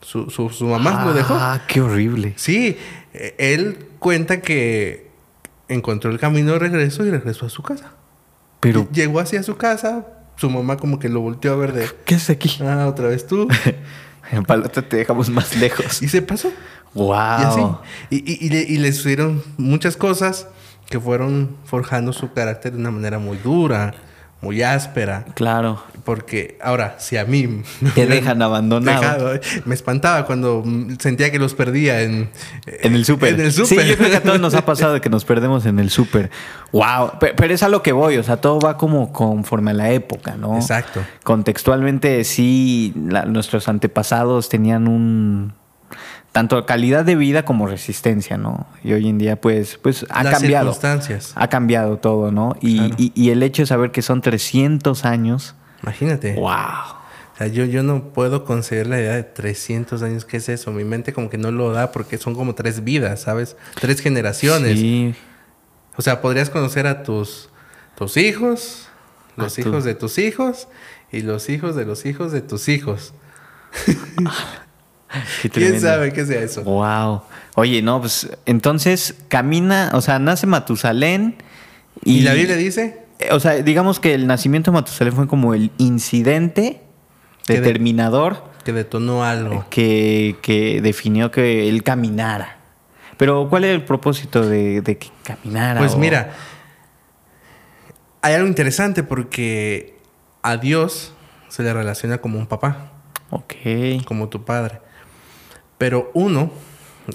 Su, 0.00 0.30
su, 0.30 0.64
mamá 0.64 1.04
lo 1.04 1.12
dejó. 1.12 1.34
Ah, 1.34 1.60
qué 1.68 1.82
horrible. 1.82 2.32
Sí, 2.36 2.78
e, 3.12 3.34
él 3.36 3.86
cuenta 3.98 4.40
que 4.40 5.10
encontró 5.68 6.10
el 6.10 6.18
camino 6.18 6.52
de 6.52 6.58
regreso 6.58 7.04
y 7.04 7.10
regresó 7.10 7.44
a 7.44 7.50
su 7.50 7.62
casa. 7.62 7.92
Pero. 8.60 8.88
Llegó 8.92 9.20
hacia 9.20 9.42
su 9.42 9.58
casa, 9.58 10.06
su 10.40 10.48
mamá 10.48 10.78
como 10.78 10.98
que 10.98 11.10
lo 11.10 11.20
volteó 11.20 11.52
a 11.52 11.56
ver 11.56 11.74
de... 11.74 11.86
¿Qué 12.06 12.14
es 12.14 12.30
aquí? 12.30 12.62
Ah, 12.62 12.86
otra 12.88 13.08
vez 13.08 13.26
tú. 13.26 13.46
en 14.32 14.42
Palota 14.42 14.80
te 14.80 14.96
dejamos 14.96 15.28
más 15.28 15.54
lejos. 15.56 16.02
Y 16.02 16.08
se 16.08 16.22
pasó. 16.22 16.50
¡Wow! 16.94 17.78
Y, 18.08 18.16
y, 18.16 18.46
y, 18.46 18.48
le, 18.48 18.62
y 18.62 18.78
le 18.78 18.90
sucedieron 18.90 19.42
muchas 19.58 19.98
cosas 19.98 20.46
que 20.88 20.98
fueron 20.98 21.56
forjando 21.64 22.14
su 22.14 22.32
carácter 22.32 22.72
de 22.72 22.78
una 22.78 22.90
manera 22.90 23.18
muy 23.18 23.36
dura 23.36 23.92
muy 24.40 24.62
áspera. 24.62 25.26
Claro. 25.34 25.82
Porque 26.04 26.58
ahora, 26.62 26.96
si 26.98 27.16
a 27.16 27.24
mí... 27.24 27.62
Te 27.94 28.06
dejan 28.06 28.40
abandonado. 28.42 29.38
me 29.64 29.74
espantaba 29.74 30.24
cuando 30.26 30.64
sentía 30.98 31.30
que 31.30 31.38
los 31.38 31.54
perdía 31.54 32.02
en... 32.02 32.30
En 32.66 32.94
el 32.94 33.04
súper. 33.04 33.34
En 33.34 33.40
el 33.40 33.52
súper. 33.52 33.82
Sí, 33.82 33.88
yo 33.88 33.96
creo 33.96 34.10
que 34.10 34.16
a 34.16 34.22
todos 34.22 34.40
nos 34.40 34.54
ha 34.54 34.64
pasado 34.64 34.94
de 34.94 35.00
que 35.00 35.10
nos 35.10 35.24
perdemos 35.24 35.66
en 35.66 35.78
el 35.78 35.90
súper. 35.90 36.30
¡Wow! 36.72 37.12
Pero, 37.20 37.54
es 37.54 37.62
a 37.62 37.68
lo 37.68 37.82
que 37.82 37.92
voy. 37.92 38.16
O 38.16 38.22
sea, 38.22 38.38
todo 38.38 38.58
va 38.58 38.76
como 38.76 39.12
conforme 39.12 39.72
a 39.72 39.74
la 39.74 39.90
época, 39.90 40.36
¿no? 40.36 40.56
Exacto. 40.56 41.00
Contextualmente, 41.22 42.24
sí, 42.24 42.92
nuestros 42.94 43.68
antepasados 43.68 44.48
tenían 44.48 44.88
un 44.88 45.59
tanto 46.32 46.64
calidad 46.64 47.04
de 47.04 47.16
vida 47.16 47.44
como 47.44 47.66
resistencia, 47.66 48.36
¿no? 48.36 48.66
Y 48.84 48.92
hoy 48.92 49.08
en 49.08 49.18
día, 49.18 49.40
pues, 49.40 49.78
pues 49.82 50.06
ha 50.10 50.22
Las 50.22 50.34
cambiado. 50.34 50.72
Circunstancias. 50.72 51.32
Ha 51.34 51.48
cambiado 51.48 51.98
todo, 51.98 52.30
¿no? 52.30 52.56
Y, 52.60 53.12
y, 53.14 53.30
el 53.30 53.42
hecho 53.42 53.62
de 53.62 53.66
saber 53.66 53.90
que 53.90 54.02
son 54.02 54.20
300 54.20 55.04
años. 55.04 55.54
Imagínate. 55.82 56.34
¡Wow! 56.34 57.00
yo, 57.52 57.64
yo 57.64 57.82
no 57.82 58.12
puedo 58.12 58.44
concebir 58.44 58.86
la 58.86 59.00
idea 59.00 59.14
de 59.14 59.22
300 59.22 60.02
años. 60.02 60.24
¿Qué 60.24 60.36
es 60.36 60.48
eso? 60.48 60.70
Mi 60.72 60.84
mente 60.84 61.12
como 61.12 61.30
que 61.30 61.38
no 61.38 61.50
lo 61.50 61.72
da 61.72 61.90
porque 61.90 62.18
son 62.18 62.34
como 62.34 62.54
tres 62.54 62.84
vidas, 62.84 63.22
¿sabes? 63.22 63.56
Tres 63.80 64.00
generaciones. 64.00 64.78
Sí. 64.78 65.14
O 65.96 66.02
sea, 66.02 66.20
podrías 66.20 66.50
conocer 66.50 66.86
a 66.86 67.02
tus, 67.02 67.48
tus 67.96 68.16
hijos, 68.18 68.88
los 69.36 69.58
hijos 69.58 69.84
de 69.84 69.94
tus 69.94 70.18
hijos 70.18 70.68
y 71.10 71.22
los 71.22 71.48
hijos 71.48 71.74
de 71.76 71.86
los 71.86 72.04
hijos 72.04 72.30
de 72.30 72.42
tus 72.42 72.68
hijos. 72.68 73.14
¿Quién 75.52 75.80
sabe 75.80 76.12
qué 76.12 76.24
sea 76.24 76.40
eso? 76.40 76.62
Wow. 76.62 77.22
Oye, 77.54 77.82
no, 77.82 78.00
pues 78.00 78.30
entonces 78.46 79.14
camina, 79.28 79.90
o 79.94 80.00
sea, 80.00 80.18
nace 80.18 80.46
Matusalén. 80.46 81.36
¿Y, 82.04 82.18
¿Y 82.18 82.20
la 82.20 82.34
Biblia 82.34 82.56
dice? 82.56 83.00
O 83.32 83.40
sea, 83.40 83.54
digamos 83.54 84.00
que 84.00 84.14
el 84.14 84.26
nacimiento 84.26 84.70
de 84.70 84.76
Matusalén 84.76 85.12
fue 85.12 85.26
como 85.26 85.54
el 85.54 85.70
incidente 85.78 86.80
determinador. 87.46 88.44
que 88.64 88.72
detonó 88.72 89.24
algo. 89.24 89.64
Que, 89.70 90.36
que, 90.42 90.80
definió 90.80 91.30
que 91.30 91.68
él 91.68 91.82
caminara. 91.82 92.58
Pero, 93.16 93.48
¿cuál 93.50 93.64
era 93.64 93.74
el 93.74 93.84
propósito 93.84 94.48
de, 94.48 94.82
que 94.82 95.08
caminara? 95.22 95.80
Pues 95.80 95.96
mira, 95.96 96.32
hay 98.22 98.34
algo 98.34 98.48
interesante 98.48 99.02
porque 99.02 99.98
a 100.42 100.56
Dios 100.56 101.12
se 101.48 101.62
le 101.62 101.72
relaciona 101.74 102.18
como 102.18 102.38
un 102.38 102.46
papá. 102.46 102.92
Ok. 103.30 103.54
Como 104.06 104.28
tu 104.28 104.44
padre. 104.44 104.80
Pero 105.80 106.12
uno, 106.14 106.52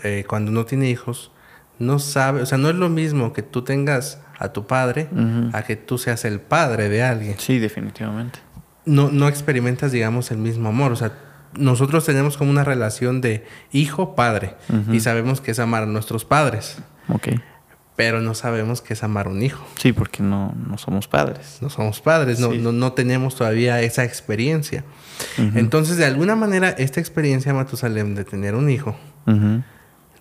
eh, 0.03 0.25
cuando 0.27 0.51
no 0.51 0.65
tiene 0.65 0.89
hijos, 0.89 1.31
no 1.79 1.99
sabe, 1.99 2.41
o 2.41 2.45
sea, 2.45 2.57
no 2.57 2.69
es 2.69 2.75
lo 2.75 2.89
mismo 2.89 3.31
que 3.31 3.43
tú 3.43 3.61
tengas 3.61 4.19
a 4.37 4.49
tu 4.49 4.67
padre 4.67 5.07
a 5.53 5.63
que 5.63 5.77
tú 5.77 5.97
seas 5.97 6.25
el 6.25 6.41
padre 6.41 6.89
de 6.89 7.01
alguien. 7.03 7.35
Sí, 7.39 7.59
definitivamente 7.59 8.39
no, 8.85 9.09
no 9.09 9.27
experimentas, 9.27 9.91
digamos, 9.91 10.31
el 10.31 10.37
mismo 10.37 10.69
amor. 10.69 10.91
O 10.91 10.95
sea, 10.95 11.13
nosotros 11.57 12.05
tenemos 12.05 12.37
como 12.37 12.51
una 12.51 12.63
relación 12.63 13.21
de 13.21 13.45
hijo-padre 13.71 14.55
y 14.91 14.99
sabemos 14.99 15.41
que 15.41 15.51
es 15.51 15.59
amar 15.59 15.83
a 15.83 15.87
nuestros 15.87 16.25
padres. 16.25 16.77
Ok. 17.09 17.29
Pero 17.95 18.19
no 18.19 18.33
sabemos 18.33 18.81
que 18.81 18.93
es 18.93 19.03
amar 19.03 19.27
un 19.27 19.41
hijo. 19.41 19.65
Sí, 19.77 19.93
porque 19.93 20.21
no, 20.21 20.53
no 20.67 20.77
somos 20.77 21.07
padres. 21.07 21.59
No 21.61 21.69
somos 21.69 22.01
padres, 22.01 22.39
no, 22.39 22.51
no, 22.51 22.93
tenemos 22.93 23.35
todavía 23.35 23.81
esa 23.81 24.03
experiencia. 24.03 24.83
Entonces, 25.37 25.95
de 25.95 26.05
alguna 26.05 26.35
manera, 26.35 26.69
esta 26.69 26.99
experiencia 26.99 27.53
de 27.53 27.57
Matusalem 27.57 28.15
de 28.15 28.25
tener 28.25 28.55
un 28.55 28.69
hijo 28.69 28.95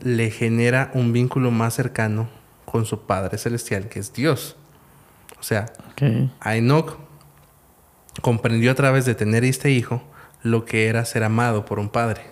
le 0.00 0.30
genera 0.30 0.90
un 0.94 1.12
vínculo 1.12 1.50
más 1.50 1.74
cercano 1.74 2.28
con 2.64 2.84
su 2.84 3.06
Padre 3.06 3.38
Celestial, 3.38 3.88
que 3.88 3.98
es 3.98 4.12
Dios. 4.12 4.56
O 5.40 5.42
sea, 5.42 5.66
a 6.40 6.56
Enoch 6.56 6.98
comprendió 8.20 8.70
a 8.70 8.74
través 8.74 9.04
de 9.04 9.14
tener 9.14 9.44
este 9.44 9.70
hijo 9.70 10.02
lo 10.42 10.64
que 10.64 10.86
era 10.86 11.04
ser 11.04 11.24
amado 11.24 11.64
por 11.64 11.78
un 11.78 11.88
padre. 11.88 12.22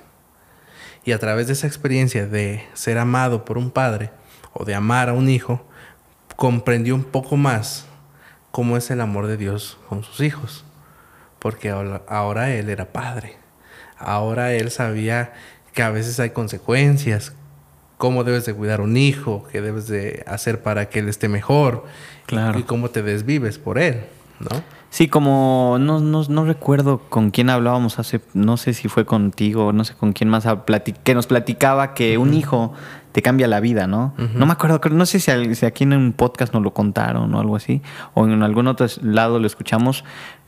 Y 1.04 1.12
a 1.12 1.18
través 1.18 1.48
de 1.48 1.54
esa 1.54 1.66
experiencia 1.66 2.26
de 2.26 2.64
ser 2.74 2.98
amado 2.98 3.44
por 3.44 3.58
un 3.58 3.70
padre 3.70 4.10
o 4.52 4.64
de 4.64 4.74
amar 4.74 5.08
a 5.08 5.12
un 5.12 5.28
hijo, 5.28 5.64
comprendió 6.36 6.94
un 6.94 7.04
poco 7.04 7.36
más 7.36 7.86
cómo 8.50 8.76
es 8.76 8.90
el 8.90 9.00
amor 9.00 9.26
de 9.26 9.36
Dios 9.36 9.78
con 9.88 10.04
sus 10.04 10.20
hijos. 10.20 10.64
Porque 11.38 11.70
ahora 11.70 12.54
él 12.54 12.68
era 12.68 12.92
padre. 12.92 13.36
Ahora 13.98 14.52
él 14.52 14.70
sabía 14.70 15.32
que 15.72 15.82
a 15.82 15.90
veces 15.90 16.20
hay 16.20 16.30
consecuencias, 16.30 17.32
cómo 17.98 18.24
debes 18.24 18.44
de 18.46 18.54
cuidar 18.54 18.80
un 18.80 18.96
hijo, 18.96 19.46
qué 19.50 19.60
debes 19.60 19.86
de 19.86 20.24
hacer 20.26 20.62
para 20.62 20.88
que 20.88 20.98
él 20.98 21.08
esté 21.08 21.28
mejor 21.28 21.84
claro. 22.26 22.58
y 22.58 22.64
cómo 22.64 22.90
te 22.90 23.02
desvives 23.02 23.58
por 23.58 23.78
él, 23.78 24.04
¿no? 24.40 24.62
Sí, 24.90 25.08
como 25.08 25.78
no, 25.80 26.00
no, 26.00 26.22
no, 26.28 26.44
recuerdo 26.44 26.98
con 26.98 27.30
quién 27.30 27.48
hablábamos 27.48 27.98
hace, 27.98 28.20
no 28.34 28.58
sé 28.58 28.74
si 28.74 28.88
fue 28.88 29.06
contigo, 29.06 29.72
no 29.72 29.84
sé 29.84 29.94
con 29.94 30.12
quién 30.12 30.28
más, 30.28 30.46
que 31.02 31.14
nos 31.14 31.26
platicaba 31.26 31.94
que 31.94 32.18
un 32.18 32.34
hijo 32.34 32.74
te 33.12 33.22
cambia 33.22 33.46
la 33.46 33.60
vida, 33.60 33.86
¿no? 33.86 34.14
No 34.34 34.46
me 34.46 34.52
acuerdo, 34.52 34.80
no 34.90 35.06
sé 35.06 35.20
si, 35.20 35.30
aquí 35.66 35.84
en 35.84 35.92
un 35.92 36.12
podcast 36.12 36.52
nos 36.52 36.62
lo 36.62 36.72
contaron 36.72 37.34
o 37.34 37.40
algo 37.40 37.56
así, 37.56 37.82
o 38.14 38.26
en 38.26 38.42
algún 38.42 38.66
otro 38.66 38.86
lado 39.02 39.38
lo 39.38 39.46
escuchamos, 39.46 40.04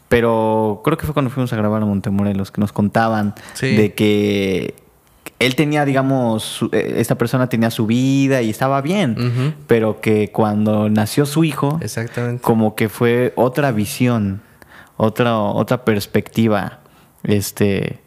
pero 0.08 0.80
creo 0.84 0.96
que 0.96 1.04
fue 1.04 1.12
cuando 1.14 1.30
fuimos 1.30 1.52
a 1.52 1.56
grabar 1.56 1.82
a 1.82 1.86
Montemorelos, 1.86 2.50
que 2.50 2.60
nos 2.60 2.72
contaban 2.72 3.34
de 3.60 3.94
que 3.94 4.74
él 5.38 5.56
tenía, 5.56 5.84
digamos, 5.84 6.60
eh, 6.72 6.94
esta 6.98 7.16
persona 7.16 7.48
tenía 7.48 7.70
su 7.70 7.86
vida 7.86 8.40
y 8.42 8.50
estaba 8.50 8.80
bien, 8.80 9.54
pero 9.66 10.00
que 10.00 10.30
cuando 10.30 10.88
nació 10.88 11.26
su 11.26 11.44
hijo, 11.44 11.78
Exactamente. 11.82 12.42
como 12.42 12.74
que 12.74 12.88
fue 12.88 13.32
otra 13.36 13.72
visión, 13.72 14.40
otra, 14.96 15.38
otra 15.38 15.84
perspectiva, 15.84 16.80
este, 17.24 18.00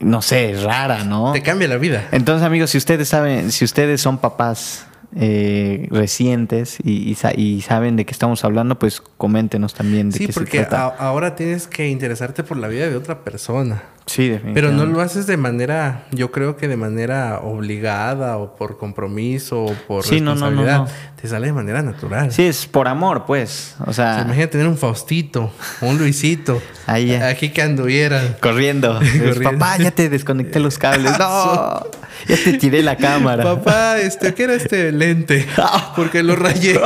no 0.00 0.22
sé, 0.22 0.54
rara, 0.62 1.04
¿no? 1.04 1.32
Te 1.32 1.42
cambia 1.42 1.68
la 1.68 1.76
vida. 1.76 2.08
Entonces, 2.12 2.46
amigos, 2.46 2.70
si 2.70 2.78
ustedes 2.78 3.08
saben, 3.08 3.52
si 3.52 3.64
ustedes 3.64 4.00
son 4.00 4.18
papás 4.18 4.86
eh, 5.16 5.88
recientes 5.90 6.78
y, 6.84 7.14
saben 7.14 7.96
de 7.96 8.04
qué 8.04 8.12
estamos 8.12 8.44
hablando, 8.44 8.78
pues 8.78 9.00
coméntenos 9.00 9.74
también 9.74 10.10
de 10.10 10.18
sí, 10.18 10.26
qué 10.26 10.32
se 10.32 10.44
trata. 10.44 10.90
porque 10.90 11.02
ahora 11.02 11.34
tienes 11.34 11.66
que 11.66 11.88
interesarte 11.88 12.44
por 12.44 12.56
la 12.58 12.68
vida 12.68 12.88
de 12.88 12.96
otra 12.96 13.24
persona. 13.24 13.82
Sí, 14.08 14.28
definitivamente. 14.28 14.60
Pero 14.60 14.72
no 14.72 14.86
lo 14.86 15.00
haces 15.02 15.26
de 15.26 15.36
manera, 15.36 16.06
yo 16.12 16.32
creo 16.32 16.56
que 16.56 16.66
de 16.66 16.76
manera 16.76 17.40
obligada 17.40 18.38
o 18.38 18.56
por 18.56 18.78
compromiso 18.78 19.64
o 19.64 19.74
por 19.74 20.02
sí, 20.02 20.16
responsabilidad. 20.16 20.78
No, 20.78 20.84
no, 20.84 20.90
Te 21.20 21.28
sale 21.28 21.48
de 21.48 21.52
manera 21.52 21.82
natural. 21.82 22.32
Sí, 22.32 22.44
es 22.44 22.66
por 22.66 22.88
amor, 22.88 23.24
pues. 23.26 23.76
O 23.86 23.92
sea, 23.92 24.22
imagina 24.24 24.46
tener 24.46 24.66
un 24.66 24.78
Faustito, 24.78 25.52
un 25.82 25.98
Luisito. 25.98 26.60
Ahí 26.86 27.14
Aquí 27.14 27.50
que 27.50 27.60
anduvieran. 27.62 28.36
Corriendo. 28.40 28.98
Papá, 29.42 29.76
ya 29.76 29.90
te 29.90 30.08
desconecté 30.08 30.60
los 30.60 30.78
cables. 30.78 31.12
No. 31.18 31.82
ya 32.28 32.36
te 32.44 32.54
tiré 32.54 32.82
la 32.82 32.96
cámara. 32.96 33.42
Papá, 33.42 33.98
este, 33.98 34.32
¿qué 34.32 34.44
era 34.44 34.54
este 34.54 34.92
lente? 34.92 35.46
Porque 35.96 36.22
lo 36.22 36.36
rayé. 36.36 36.80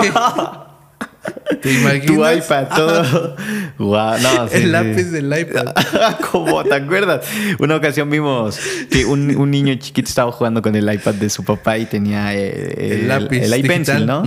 ¿Te 1.61 1.73
imaginas? 1.73 2.07
Tu 2.07 2.31
iPad, 2.39 2.69
todo. 2.75 3.37
wow, 3.79 4.19
no, 4.19 4.49
el 4.51 4.73
lápiz 4.73 5.05
del 5.05 5.27
iPad. 5.27 5.75
¿Cómo? 6.31 6.65
¿Te 6.65 6.75
acuerdas? 6.75 7.27
Una 7.59 7.77
ocasión 7.77 8.11
vimos 8.11 8.59
que 8.91 9.05
un, 9.05 9.35
un, 9.37 9.51
niño 9.51 9.75
chiquito 9.75 10.09
estaba 10.09 10.33
jugando 10.33 10.63
con 10.63 10.75
el 10.75 10.93
iPad 10.93 11.15
de 11.15 11.31
su 11.31 11.45
papá 11.45 11.79
y 11.79 11.87
tenía 11.87 12.35
eh, 12.35 13.01
el, 13.01 13.09
lápiz. 13.09 13.43
El 13.43 13.59
iPencil, 13.59 14.07
¿no? 14.07 14.23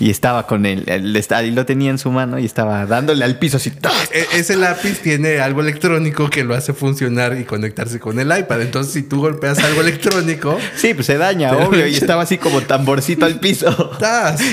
Y 0.00 0.10
estaba 0.10 0.46
con 0.46 0.66
él. 0.66 0.84
y 0.86 1.50
lo 1.50 1.66
tenía 1.66 1.90
en 1.90 1.98
su 1.98 2.10
mano 2.10 2.38
y 2.38 2.44
estaba 2.44 2.86
dándole 2.86 3.24
al 3.24 3.38
piso 3.38 3.56
así. 3.56 3.72
E, 4.12 4.38
ese 4.38 4.56
lápiz 4.56 5.00
tiene 5.00 5.40
algo 5.40 5.60
electrónico 5.60 6.30
que 6.30 6.44
lo 6.44 6.54
hace 6.54 6.72
funcionar 6.72 7.38
y 7.38 7.44
conectarse 7.44 8.00
con 8.00 8.18
el 8.18 8.36
iPad. 8.36 8.62
Entonces, 8.62 8.92
si 8.92 9.02
tú 9.02 9.20
golpeas 9.20 9.58
algo 9.58 9.80
electrónico. 9.80 10.58
Sí, 10.74 10.94
pues 10.94 11.06
se 11.06 11.16
daña, 11.16 11.52
obvio. 11.52 11.86
Y 11.86 11.94
estaba 11.94 12.22
así 12.22 12.38
como 12.38 12.60
tamborcito 12.62 13.26
al 13.26 13.38
piso. 13.38 13.90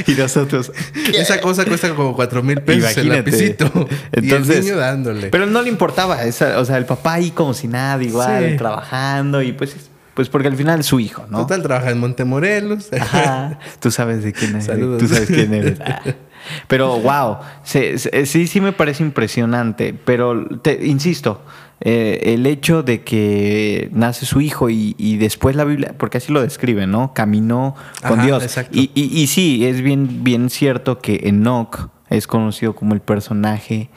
Y 0.06 0.12
nosotros. 0.12 0.72
Esa 1.14 1.42
cosa 1.42 1.66
cuesta 1.66 1.90
como 2.00 2.16
cuatro 2.16 2.42
mil 2.42 2.62
pesos 2.62 2.98
el 2.98 3.10
lapicito. 3.10 3.66
Entonces, 4.12 4.56
y 4.56 4.60
el 4.60 4.66
niño 4.66 4.78
dándole. 4.78 5.28
Pero 5.28 5.46
no 5.46 5.62
le 5.62 5.70
importaba. 5.70 6.20
o 6.26 6.66
sea, 6.66 6.78
el 6.78 6.86
papá 6.86 7.14
ahí 7.14 7.32
como 7.32 7.54
si 7.54 7.68
nada, 7.68 8.04
igual, 8.04 8.56
trabajando 8.58 9.42
y 9.42 9.54
pues 9.54 9.76
pues 10.20 10.28
porque 10.28 10.50
al 10.50 10.58
final 10.58 10.82
es 10.82 10.86
su 10.86 11.00
hijo, 11.00 11.26
¿no? 11.30 11.38
Total, 11.38 11.64
trabaja 11.64 11.92
en 11.92 12.00
Montemorelos. 12.00 12.92
Ajá. 13.00 13.58
Tú 13.80 13.90
sabes 13.90 14.22
de 14.22 14.34
quién 14.34 14.52
eres. 14.52 14.66
Saludos. 14.66 15.00
Tú 15.00 15.08
sabes 15.08 15.30
quién 15.30 15.54
eres. 15.54 15.80
Pero, 16.68 17.00
wow. 17.00 17.38
Sí, 17.64 17.98
sí, 17.98 18.48
sí 18.48 18.60
me 18.60 18.74
parece 18.74 19.02
impresionante. 19.02 19.94
Pero, 19.94 20.46
te, 20.62 20.86
insisto, 20.86 21.42
eh, 21.82 22.34
el 22.34 22.46
hecho 22.46 22.84
de 22.84 23.04
que 23.04 23.90
nace 23.94 24.26
su 24.26 24.42
hijo 24.42 24.70
y, 24.70 25.18
después 25.18 25.56
la 25.56 25.64
Biblia, 25.64 25.94
porque 25.98 26.18
así 26.18 26.32
lo 26.32 26.42
describe, 26.42 26.88
¿no? 26.88 27.14
Caminó 27.14 27.76
con 28.06 28.22
Dios. 28.22 28.58
Y, 28.72 28.92
y, 28.94 29.22
y, 29.22 29.28
sí, 29.28 29.66
es 29.66 29.82
bien, 29.82 30.24
bien 30.24 30.50
cierto 30.50 31.00
que 31.00 31.22
Enoch 31.24 31.90
es 32.10 32.28
conocido 32.28 32.76
como 32.76 32.94
el 32.94 33.02
personaje 33.02 33.90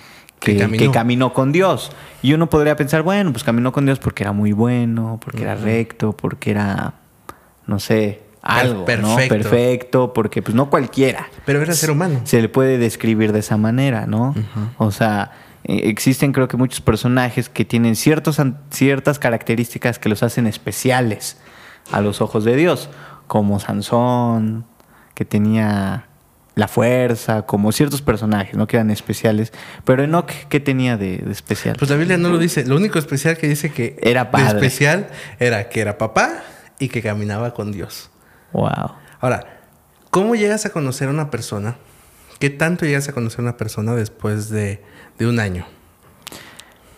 que, 0.43 0.91
caminó. 0.93 1.33
con 1.33 1.53
Dios. 1.53 1.91
Y 2.23 2.35
uno 2.35 2.49
podría 2.49 2.77
pensar, 2.77 3.03
bueno, 3.03 3.33
pues 3.33 3.45
caminó 3.45 3.73
con 3.73 3.87
Dios 3.87 3.99
porque 3.99 4.25
era 4.25 4.33
muy 4.33 4.53
bueno, 4.53 5.19
porque 5.25 5.43
era 5.43 5.55
recto, 5.55 6.13
porque 6.13 6.51
era, 6.51 6.95
no 7.67 7.79
sé, 7.79 8.23
algo, 8.43 8.85
perfecto. 8.85 9.35
Perfecto, 9.35 10.13
porque 10.13 10.43
pues 10.43 10.55
no 10.55 10.69
cualquiera. 10.69 11.29
Pero 11.47 11.63
era 11.63 11.73
ser 11.75 11.91
humano. 11.91 12.21
Se 12.25 12.41
le 12.41 12.49
puede 12.49 12.79
describir 12.79 13.33
de 13.33 13.39
esa 13.39 13.57
manera, 13.57 14.07
¿no? 14.07 14.35
O 14.79 14.91
sea, 14.91 15.33
eh, 15.65 15.83
existen 15.85 16.33
creo 16.33 16.49
que 16.49 16.57
muchos 16.57 16.81
personajes 16.81 17.49
que 17.49 17.65
tienen 17.65 17.97
ciertos, 17.97 18.41
ciertas 18.71 19.19
características 19.19 19.99
que 19.99 20.09
los 20.09 20.23
hacen 20.23 20.47
especiales 20.47 21.39
a 21.91 22.01
los 22.01 22.21
ojos 22.21 22.45
de 22.45 22.57
Dios, 22.57 22.91
como 23.27 23.61
Sansón, 23.61 24.67
que 25.15 25.25
tenía 25.25 26.07
la 26.55 26.69
fuerza, 26.69 27.43
como 27.43 27.73
ciertos 27.73 28.03
personajes, 28.03 28.55
¿no? 28.55 28.67
Que 28.67 28.77
eran 28.77 28.91
especiales. 28.91 29.53
Pero 29.85 30.03
Enoch, 30.05 30.31
¿qué 30.49 30.61
tenía 30.61 30.97
de, 30.97 31.25
especial? 31.31 31.77
Pues 31.79 31.91
la 31.91 31.97
Biblia 31.97 32.19
no 32.19 32.29
lo 32.29 32.39
dice. 32.39 32.67
Lo 32.67 32.77
único 32.77 32.99
especial 32.99 33.39
que 33.39 33.49
dice 33.49 33.73
que 33.73 33.97
era 34.03 34.31
padre. 34.31 34.49
especial 34.49 35.09
era 35.39 35.69
que 35.69 35.81
era 35.81 35.97
papá 35.97 36.43
y 36.79 36.89
que 36.89 37.01
caminaba 37.03 37.55
con 37.55 37.73
Dios. 37.73 38.11
Wow. 38.53 38.93
Ahora, 39.21 39.61
¿cómo 40.11 40.35
llegas 40.35 40.67
a 40.67 40.71
conocer 40.71 41.09
a 41.09 41.11
una 41.11 41.31
persona? 41.31 41.77
¿Qué 42.43 42.51
tanto 42.51 42.85
llegas 42.87 43.09
a 43.09 43.13
conocer 43.13 43.39
a 43.39 43.43
una 43.43 43.57
persona 43.57 43.95
después 43.95 44.49
de, 44.49 44.83
un 45.21 45.39
año? 45.39 45.65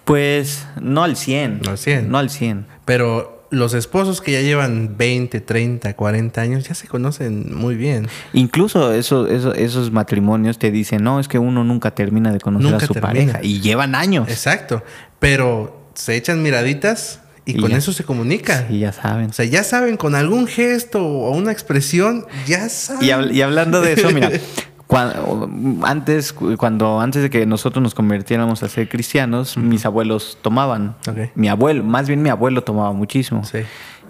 Pues 0.07 0.67
no 0.81 1.05
al 1.05 1.19
100. 1.19 1.61
No 1.63 1.73
al 1.73 1.77
100. 1.77 2.11
No 2.11 2.17
al 2.17 2.31
100. 2.31 2.67
Pero 2.87 3.47
los 3.51 3.75
esposos 3.75 4.23
que 4.23 4.33
ya 4.33 4.41
llevan 4.41 4.97
20, 4.97 5.43
30, 5.43 5.97
40 5.97 6.41
años 6.41 6.67
ya 6.67 6.75
se 6.75 6.89
conocen 6.89 7.55
muy 7.55 7.75
bien. 7.75 8.09
Incluso 8.33 8.95
eso, 8.95 9.27
esos 9.27 9.93
matrimonios 9.93 10.59
te 10.59 10.71
dicen, 10.71 11.05
no, 11.05 11.21
es 11.21 11.29
que 11.29 11.39
uno 11.39 11.63
nunca 11.63 11.91
termina 11.91 12.33
de 12.33 12.41
conocer 12.41 12.77
a 12.77 12.81
su 12.81 12.95
pareja. 12.95 13.41
Y 13.43 13.61
llevan 13.61 13.95
años. 13.95 14.31
Exacto. 14.31 14.83
Pero 15.19 15.91
se 15.93 16.17
echan 16.17 16.43
miraditas 16.43 17.21
y, 17.45 17.61
con 17.61 17.73
eso 17.73 17.93
se 17.93 18.05
comunica. 18.05 18.67
Y 18.71 18.79
ya 18.79 18.93
saben. 18.95 19.29
O 19.29 19.33
sea, 19.35 19.45
ya 19.45 19.63
saben, 19.63 19.99
con 19.99 20.15
algún 20.15 20.47
gesto 20.47 21.07
o 21.07 21.37
una 21.37 21.53
expresión, 21.53 22.25
ya 22.47 22.71
saben. 22.71 23.31
Y, 23.31 23.37
y 23.37 23.43
hablando 23.43 23.83
de 23.83 23.93
eso, 23.93 24.11
mira, 24.11 24.31
Cuando, 24.87 25.49
antes, 25.85 26.33
cuando, 26.33 27.01
antes 27.01 27.23
de 27.23 27.31
que 27.31 27.47
nosotros 27.47 27.83
nos 27.83 27.95
convirtiéramos 27.95 28.63
a 28.63 28.69
ser 28.69 28.89
cristianos, 28.89 29.57
mis 29.57 29.87
abuelos 29.87 30.39
tomaban. 30.43 30.95
Mi 31.35 31.49
abuelo, 31.49 31.83
más 31.83 32.07
bien 32.07 32.23
mi 32.23 32.29
abuelo 32.29 32.63
tomaba 32.65 32.93
muchísimo. 32.93 33.43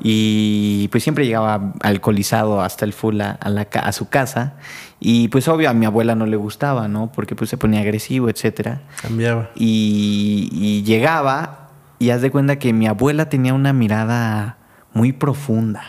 Y 0.01 0.89
pues 0.89 1.05
siempre 1.05 1.25
llegaba 1.25 1.73
alcoholizado 1.81 2.61
hasta 2.61 2.85
el 2.85 2.93
full 2.93 3.21
a, 3.21 3.39
la, 3.49 3.69
a, 3.73 3.93
su 3.93 4.09
casa. 4.09 4.55
Y 4.99 5.29
pues 5.29 5.47
obvio 5.47 5.71
a 5.71 5.75
mi 5.75 5.87
abuela 5.87 6.17
no 6.17 6.27
le 6.27 6.37
gustaba, 6.37 6.89
¿no? 6.89 7.13
Porque 7.13 7.37
pues 7.37 7.51
se 7.51 7.57
ponía 7.57 7.81
agresivo, 7.81 8.29
etcétera. 8.29 8.83
Cambiaba. 9.01 9.51
Y, 9.55 10.49
y 10.53 10.83
llegaba 10.83 11.69
y 12.01 12.11
haz 12.11 12.23
de 12.23 12.31
cuenta 12.31 12.59
que 12.59 12.73
mi 12.73 12.89
abuela 12.89 13.29
tenía 13.29 13.55
una 13.55 13.73
mirada 13.73 14.59
muy 14.93 15.13
profunda. 15.13 15.83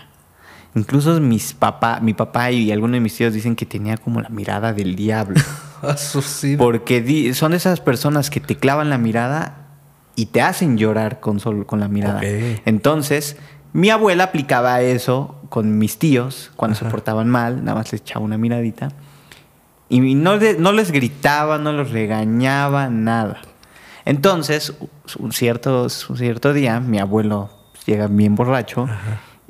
Incluso 0.75 1.19
mis 1.21 1.53
papá, 1.53 1.99
mi 2.01 2.13
papá 2.13 2.51
y 2.51 2.71
algunos 2.71 2.95
de 2.95 2.99
mis 2.99 3.15
tíos 3.15 3.33
dicen 3.33 3.55
que 3.55 3.65
tenía 3.65 3.95
como 3.95 4.21
la 4.21 4.29
mirada 4.29 4.73
del 4.73 4.95
diablo. 4.95 5.39
Porque 6.57 7.33
son 7.33 7.53
esas 7.53 7.79
personas 7.79 8.29
que 8.29 8.41
te 8.41 8.57
clavan 8.57 8.89
la 8.89 8.97
mirada 8.97 9.67
y 10.15 10.27
te 10.27 10.41
hacen 10.41 10.77
llorar 10.77 11.19
con, 11.21 11.39
solo, 11.39 11.65
con 11.65 11.79
la 11.79 11.87
mirada. 11.87 12.21
Entonces, 12.65 13.37
mi 13.71 13.89
abuela 13.89 14.25
aplicaba 14.25 14.81
eso 14.81 15.41
con 15.49 15.77
mis 15.77 15.97
tíos 15.97 16.51
cuando 16.55 16.75
se 16.75 16.85
portaban 16.85 17.29
mal, 17.29 17.63
nada 17.63 17.77
más 17.77 17.91
les 17.91 18.01
echaba 18.01 18.25
una 18.25 18.37
miradita. 18.37 18.89
Y 19.87 20.15
no, 20.15 20.37
no 20.37 20.71
les 20.71 20.91
gritaba, 20.91 21.57
no 21.57 21.71
los 21.71 21.91
regañaba, 21.91 22.89
nada. 22.89 23.41
Entonces, 24.03 24.73
un 25.19 25.31
cierto, 25.31 25.87
un 26.09 26.17
cierto 26.17 26.53
día, 26.53 26.79
mi 26.79 26.99
abuelo 26.99 27.49
llega 27.85 28.07
bien 28.07 28.35
borracho 28.35 28.87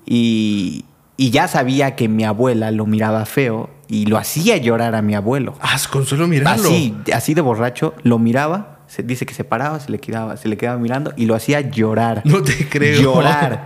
y, 0.05 0.85
y 1.17 1.31
ya 1.31 1.47
sabía 1.47 1.95
que 1.95 2.07
mi 2.07 2.23
abuela 2.23 2.71
lo 2.71 2.85
miraba 2.85 3.25
feo 3.25 3.69
y 3.87 4.05
lo 4.05 4.17
hacía 4.17 4.57
llorar 4.57 4.95
a 4.95 5.01
mi 5.01 5.15
abuelo. 5.15 5.55
Ah, 5.61 5.77
con 5.91 6.05
solo 6.05 6.27
mirarlo. 6.27 6.67
Así, 6.67 6.95
así 7.13 7.33
de 7.33 7.41
borracho, 7.41 7.93
lo 8.03 8.19
miraba, 8.19 8.79
se 8.87 9.03
dice 9.03 9.25
que 9.25 9.33
se 9.33 9.43
paraba, 9.43 9.79
se 9.79 9.91
le 9.91 9.99
quedaba, 9.99 10.37
se 10.37 10.47
le 10.47 10.57
quedaba 10.57 10.77
mirando 10.77 11.13
y 11.15 11.25
lo 11.25 11.35
hacía 11.35 11.61
llorar. 11.61 12.21
No 12.25 12.41
te 12.41 12.67
creo. 12.67 13.01
Llorar. 13.01 13.65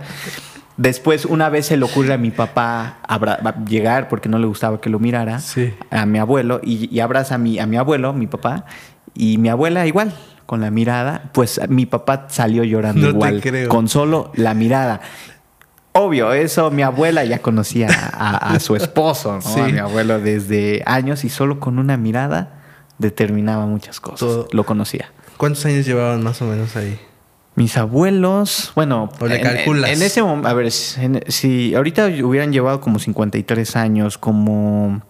Después, 0.76 1.26
una 1.26 1.50
vez 1.50 1.66
se 1.66 1.76
le 1.76 1.84
ocurre 1.84 2.14
a 2.14 2.18
mi 2.18 2.30
papá 2.30 3.00
llegar 3.68 4.08
porque 4.08 4.30
no 4.30 4.38
le 4.38 4.46
gustaba 4.46 4.80
que 4.80 4.88
lo 4.88 4.98
mirara 4.98 5.38
a 5.90 6.06
mi 6.06 6.18
abuelo 6.18 6.60
y, 6.62 6.98
abraza 7.00 7.34
a 7.34 7.38
mi, 7.38 7.58
a 7.58 7.66
mi 7.66 7.76
abuelo, 7.76 8.14
mi 8.14 8.26
papá, 8.26 8.64
y 9.14 9.36
mi 9.36 9.50
abuela 9.50 9.86
igual, 9.86 10.14
con 10.46 10.62
la 10.62 10.70
mirada, 10.70 11.30
pues 11.32 11.60
mi 11.68 11.84
papá 11.84 12.28
salió 12.30 12.64
llorando 12.64 13.02
no 13.02 13.08
igual, 13.10 13.40
te 13.42 13.50
creo. 13.50 13.68
con 13.68 13.88
solo 13.88 14.32
la 14.34 14.54
mirada. 14.54 15.02
Obvio, 15.92 16.32
eso 16.32 16.70
mi 16.70 16.82
abuela 16.82 17.24
ya 17.24 17.40
conocía 17.40 17.88
a, 17.90 18.58
su 18.60 18.76
esposo, 18.76 19.40
¿no? 19.44 19.64
A 19.64 19.68
mi 19.68 19.78
abuelo 19.78 20.20
desde 20.20 20.82
años 20.86 21.24
y 21.24 21.28
solo 21.28 21.58
con 21.58 21.78
una 21.78 21.96
mirada 21.96 22.62
determinaba 22.98 23.66
muchas 23.66 23.98
cosas. 23.98 24.46
Lo 24.52 24.64
conocía. 24.64 25.10
¿Cuántos 25.36 25.64
años 25.66 25.86
llevaban 25.86 26.22
más 26.22 26.40
o 26.42 26.44
menos 26.44 26.76
ahí? 26.76 26.98
Mis 27.56 27.76
abuelos, 27.76 28.72
bueno, 28.76 29.10
¿O 29.18 29.26
le 29.26 29.40
calculas? 29.40 29.90
En, 29.90 30.02
ese 30.02 30.22
momento, 30.22 30.48
a 30.48 30.54
ver, 30.54 30.70
si, 30.70 31.74
ahorita 31.74 32.06
hubieran 32.22 32.52
llevado 32.52 32.80
como 32.80 32.98
53 32.98 33.76
años, 33.76 34.16
como 34.16 35.02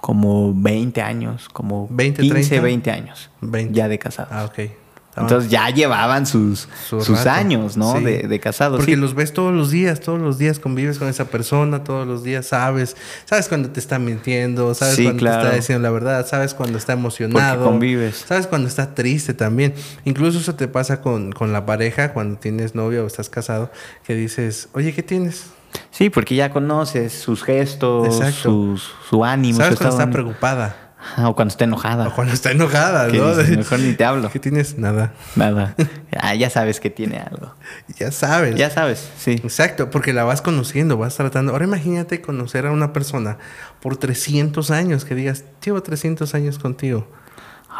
como 0.00 0.52
20 0.54 1.00
años, 1.02 1.48
como 1.48 1.88
20, 1.90 2.22
15, 2.22 2.60
20 2.60 2.90
años 2.90 3.30
20. 3.40 3.74
ya 3.74 3.88
de 3.88 3.98
casados. 3.98 4.32
Ah, 4.32 4.44
ok. 4.44 4.70
Entonces 5.16 5.50
ya 5.50 5.70
llevaban 5.70 6.26
sus, 6.26 6.68
sus 6.88 7.26
años, 7.26 7.76
¿no? 7.76 8.00
De, 8.00 8.22
de, 8.22 8.40
casados. 8.40 8.78
Porque 8.78 8.96
los 8.96 9.14
ves 9.14 9.32
todos 9.32 9.54
los 9.54 9.70
días, 9.70 10.00
todos 10.00 10.20
los 10.20 10.38
días 10.38 10.58
convives 10.58 10.98
con 10.98 11.08
esa 11.08 11.26
persona, 11.26 11.84
todos 11.84 12.06
los 12.06 12.24
días 12.24 12.46
sabes, 12.46 12.96
sabes 13.24 13.48
cuando 13.48 13.70
te 13.70 13.78
está 13.78 13.98
mintiendo, 13.98 14.74
sabes 14.74 14.96
cuando 14.96 15.22
te 15.22 15.30
está 15.30 15.54
diciendo 15.54 15.82
la 15.82 15.90
verdad, 15.90 16.26
sabes 16.26 16.54
cuando 16.54 16.78
está 16.78 16.94
emocionado. 16.94 17.56
Porque 17.56 17.70
convives. 17.70 18.24
Sabes 18.26 18.46
cuando 18.46 18.66
está 18.68 18.94
triste 18.94 19.34
también. 19.34 19.74
Incluso 20.04 20.38
eso 20.38 20.54
te 20.56 20.66
pasa 20.66 21.00
con, 21.00 21.32
con 21.32 21.52
la 21.52 21.64
pareja, 21.64 22.12
cuando 22.12 22.38
tienes 22.38 22.74
novio 22.74 23.04
o 23.04 23.06
estás 23.06 23.28
casado, 23.28 23.70
que 24.04 24.14
dices, 24.14 24.68
oye, 24.72 24.92
¿qué 24.92 25.02
tienes? 25.02 25.46
Sí, 25.90 26.10
porque 26.10 26.34
ya 26.34 26.50
conoces 26.50 27.12
sus 27.12 27.42
gestos, 27.42 28.20
sus, 28.34 28.92
su 29.08 29.24
ánimo. 29.24 29.58
Sabes 29.58 29.78
cuando 29.78 29.96
está 29.96 30.10
preocupada 30.10 30.83
o 31.24 31.34
cuando 31.34 31.52
está 31.52 31.64
enojada. 31.64 32.08
O 32.08 32.14
cuando 32.14 32.32
está 32.32 32.50
enojada, 32.50 33.08
¿no? 33.08 33.34
mejor 33.56 33.78
ni 33.80 33.92
te 33.92 34.04
hablo. 34.04 34.30
¿Qué 34.32 34.38
tienes? 34.38 34.78
Nada. 34.78 35.12
Nada. 35.36 35.74
Ah, 36.16 36.36
ya 36.36 36.48
sabes 36.48 36.78
que 36.78 36.90
tiene 36.90 37.18
algo. 37.18 37.52
Ya 37.98 38.12
sabes. 38.12 38.54
Ya 38.54 38.70
sabes, 38.70 39.10
sí. 39.18 39.32
Exacto, 39.32 39.90
porque 39.90 40.12
la 40.12 40.22
vas 40.22 40.42
conociendo, 40.42 40.96
vas 40.96 41.16
tratando. 41.16 41.52
Ahora 41.52 41.64
imagínate 41.64 42.20
conocer 42.20 42.66
a 42.66 42.70
una 42.70 42.92
persona 42.92 43.38
por 43.80 43.96
300 43.96 44.70
años, 44.70 45.04
que 45.04 45.16
digas, 45.16 45.44
llevo 45.62 45.82
300 45.82 46.32
años 46.36 46.60
contigo. 46.60 47.08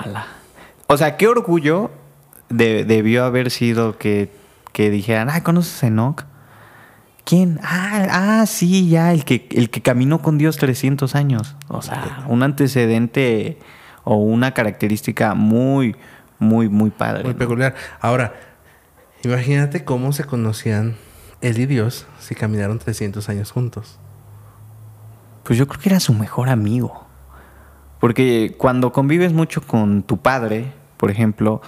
Hola. 0.05 0.27
O 0.89 0.97
sea, 0.97 1.17
qué 1.17 1.29
orgullo 1.29 1.93
debió 2.49 3.25
haber 3.25 3.53
sido 3.53 3.99
que, 3.99 4.33
que 4.73 4.91
dijeran, 4.91 5.31
ah, 5.31 5.45
¿conoces 5.45 5.85
a 5.85 5.87
Enoch? 5.87 6.25
¿Quién? 7.25 7.59
Ah, 7.63 8.07
ah, 8.11 8.47
sí, 8.47 8.89
ya, 8.89 9.13
el 9.13 9.25
que, 9.25 9.49
el 9.53 9.71
que 9.71 9.81
caminó 9.81 10.21
con 10.21 10.37
Dios 10.37 10.59
300 10.59 11.15
años. 11.15 11.57
O 11.69 11.81
sea, 11.81 12.25
un 12.29 12.43
antecedente 12.43 13.59
o 14.05 14.17
una 14.17 14.53
característica 14.53 15.35
muy, 15.35 15.97
muy, 16.39 16.69
muy 16.69 16.91
padre. 16.91 17.25
Muy 17.25 17.35
peculiar. 17.35 17.75
Ahora, 18.01 18.35
imagínate 19.23 19.85
cómo 19.85 20.13
se 20.13 20.25
conocían 20.25 20.97
él 21.41 21.59
y 21.59 21.67
Dios 21.67 22.07
si 22.21 22.35
caminaron 22.35 22.79
300 22.79 23.27
años 23.31 23.53
juntos. 23.53 23.99
Pues 25.45 25.59
yo 25.59 25.67
creo 25.67 25.81
que 25.81 25.89
era 25.89 26.01
su 26.01 26.13
mejor 26.13 26.51
amigo. 26.51 27.07
Porque 28.01 28.55
cuando 28.59 28.93
convives 28.93 29.33
mucho 29.33 29.63
con 29.63 30.03
tu 30.03 30.19
padre, 30.19 30.73
por 30.99 31.11
ejemplo, 31.11 31.63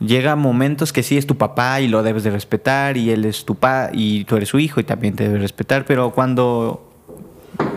llega 0.00 0.36
momentos 0.36 0.92
que 0.92 1.02
sí 1.02 1.16
es 1.16 1.26
tu 1.26 1.36
papá 1.36 1.80
y 1.80 1.88
lo 1.88 2.02
debes 2.02 2.24
de 2.24 2.30
respetar 2.30 2.96
y 2.96 3.10
él 3.10 3.24
es 3.24 3.44
tu 3.44 3.54
papá 3.54 3.90
y 3.92 4.24
tú 4.24 4.36
eres 4.36 4.48
su 4.48 4.58
hijo 4.58 4.80
y 4.80 4.84
también 4.84 5.14
te 5.14 5.24
debe 5.24 5.38
respetar, 5.38 5.84
pero 5.84 6.10
cuando 6.10 6.82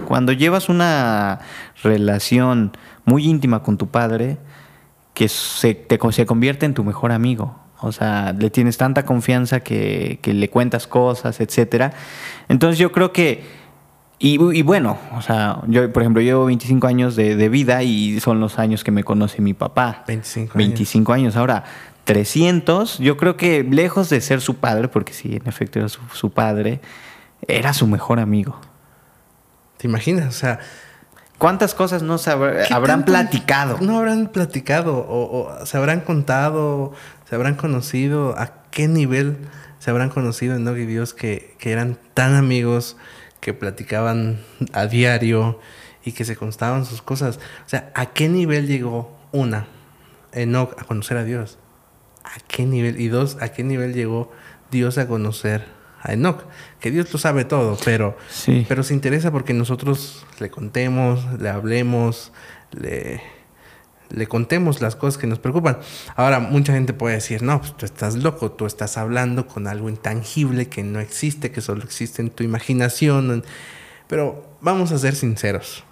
cuando 0.10 0.34
llevas 0.34 0.70
una 0.70 1.40
relación 1.84 2.76
muy 3.06 3.28
íntima 3.28 3.62
con 3.62 3.78
tu 3.78 3.88
padre 3.88 4.40
que 5.14 5.30
se, 5.30 5.76
te, 5.76 6.00
se 6.12 6.26
convierte 6.26 6.66
en 6.66 6.74
tu 6.74 6.84
mejor 6.84 7.12
amigo. 7.12 7.56
O 7.82 7.92
sea, 7.92 8.34
le 8.34 8.50
tienes 8.50 8.78
tanta 8.78 9.06
confianza 9.06 9.60
que, 9.60 10.20
que 10.22 10.34
le 10.34 10.50
cuentas 10.50 10.88
cosas, 10.88 11.40
etcétera. 11.40 11.94
Entonces 12.50 12.80
yo 12.80 12.92
creo 12.92 13.14
que 13.14 13.44
y, 14.22 14.64
bueno, 14.64 14.98
o 15.16 15.22
sea, 15.22 15.62
yo, 15.68 15.94
por 15.94 16.04
ejemplo, 16.04 16.22
llevo 16.22 16.44
25 16.44 16.88
años 16.88 17.16
de, 17.16 17.38
de, 17.38 17.48
vida 17.48 17.84
y 17.84 18.20
son 18.20 18.42
los 18.42 18.60
años 18.60 18.84
que 18.84 18.92
me 18.92 19.06
conoce 19.06 19.42
mi 19.42 19.54
papá. 19.54 20.04
25 20.08 20.58
años. 20.58 20.68
25 20.68 21.14
años. 21.14 21.36
Ahora, 21.38 21.64
300, 22.10 22.98
yo 22.98 23.18
creo 23.18 23.38
que 23.38 23.64
lejos 23.64 24.10
de 24.10 24.20
ser 24.20 24.42
su 24.42 24.56
padre, 24.56 24.88
porque 24.88 25.14
sí, 25.14 25.36
en 25.36 25.48
efecto 25.48 25.78
era 25.78 25.90
su, 25.90 26.32
padre, 26.32 26.82
era 27.48 27.72
su 27.72 27.86
mejor 27.86 28.20
amigo. 28.20 28.60
¿Te 29.78 29.86
imaginas? 29.86 30.28
O 30.30 30.32
sea, 30.32 30.58
¿cuántas 31.38 31.76
cosas 31.76 32.02
no 32.02 32.18
se 32.18 32.32
habrán 32.32 33.06
platicado? 33.06 33.78
No 33.80 34.00
habrán 34.00 34.30
platicado, 34.30 35.06
o, 35.08 35.54
se 35.68 35.78
habrán 35.78 36.00
contado, 36.00 36.94
se 37.30 37.36
habrán 37.36 37.54
conocido, 37.54 38.34
a 38.40 38.64
qué 38.72 38.88
nivel 38.88 39.38
se 39.78 39.92
habrán 39.92 40.10
conocido 40.10 40.56
en 40.56 40.68
y 40.68 40.86
Dios 40.88 41.14
que, 41.14 41.56
que 41.60 41.72
eran 41.72 42.00
tan 42.16 42.34
amigos, 42.34 42.98
que 43.40 43.54
platicaban 43.54 44.40
a 44.74 44.88
diario 44.88 45.60
y 46.04 46.14
que 46.14 46.26
se 46.26 46.36
contaban 46.36 46.88
sus 46.88 47.04
cosas. 47.04 47.38
O 47.68 47.70
sea, 47.70 47.92
¿a 47.94 48.08
qué 48.08 48.30
nivel 48.30 48.66
llegó 48.66 49.16
una, 49.32 49.68
Enoch, 50.32 50.74
a 50.82 50.86
conocer 50.86 51.16
a 51.16 51.24
Dios? 51.24 51.60
¿A 52.36 52.40
qué 52.48 52.66
nivel? 52.66 53.00
Y 53.00 53.08
dos, 53.08 53.38
¿a 53.42 53.50
qué 53.50 53.64
nivel 53.64 53.94
llegó 53.94 54.32
Dios 54.72 54.98
a 54.98 55.08
conocer 55.08 55.66
a 56.02 56.14
Enoch? 56.14 56.44
Que 56.80 56.92
Dios 56.92 57.12
lo 57.12 57.20
sabe 57.20 57.46
todo, 57.46 57.78
pero, 57.84 58.18
pero 58.68 58.84
se 58.84 58.94
interesa 58.94 59.32
porque 59.32 59.54
nosotros 59.54 60.26
le 60.40 60.50
contemos, 60.50 61.40
le 61.40 61.50
hablemos, 61.50 62.32
le, 62.72 63.22
le 64.10 64.28
contemos 64.28 64.82
las 64.82 64.96
cosas 64.96 65.18
que 65.18 65.28
nos 65.28 65.40
preocupan. 65.40 65.80
Ahora, 66.16 66.40
mucha 66.40 66.74
gente 66.74 66.94
puede 66.94 67.16
decir, 67.16 67.42
no, 67.42 67.60
pues 67.60 67.76
tú 67.76 67.86
estás 67.86 68.16
loco, 68.16 68.52
tú 68.52 68.66
estás 68.66 68.98
hablando 68.98 69.48
con 69.48 69.68
algo 69.68 69.90
intangible 69.90 70.70
que 70.70 70.84
no 70.84 71.00
existe, 71.00 71.52
que 71.52 71.62
solo 71.62 71.84
existe 71.84 72.22
en 72.22 72.30
tu 72.30 72.44
imaginación. 72.44 73.44
Pero 74.08 74.58
vamos 74.62 74.92
a 74.92 75.00
ser 75.00 75.16
sinceros. 75.16 75.84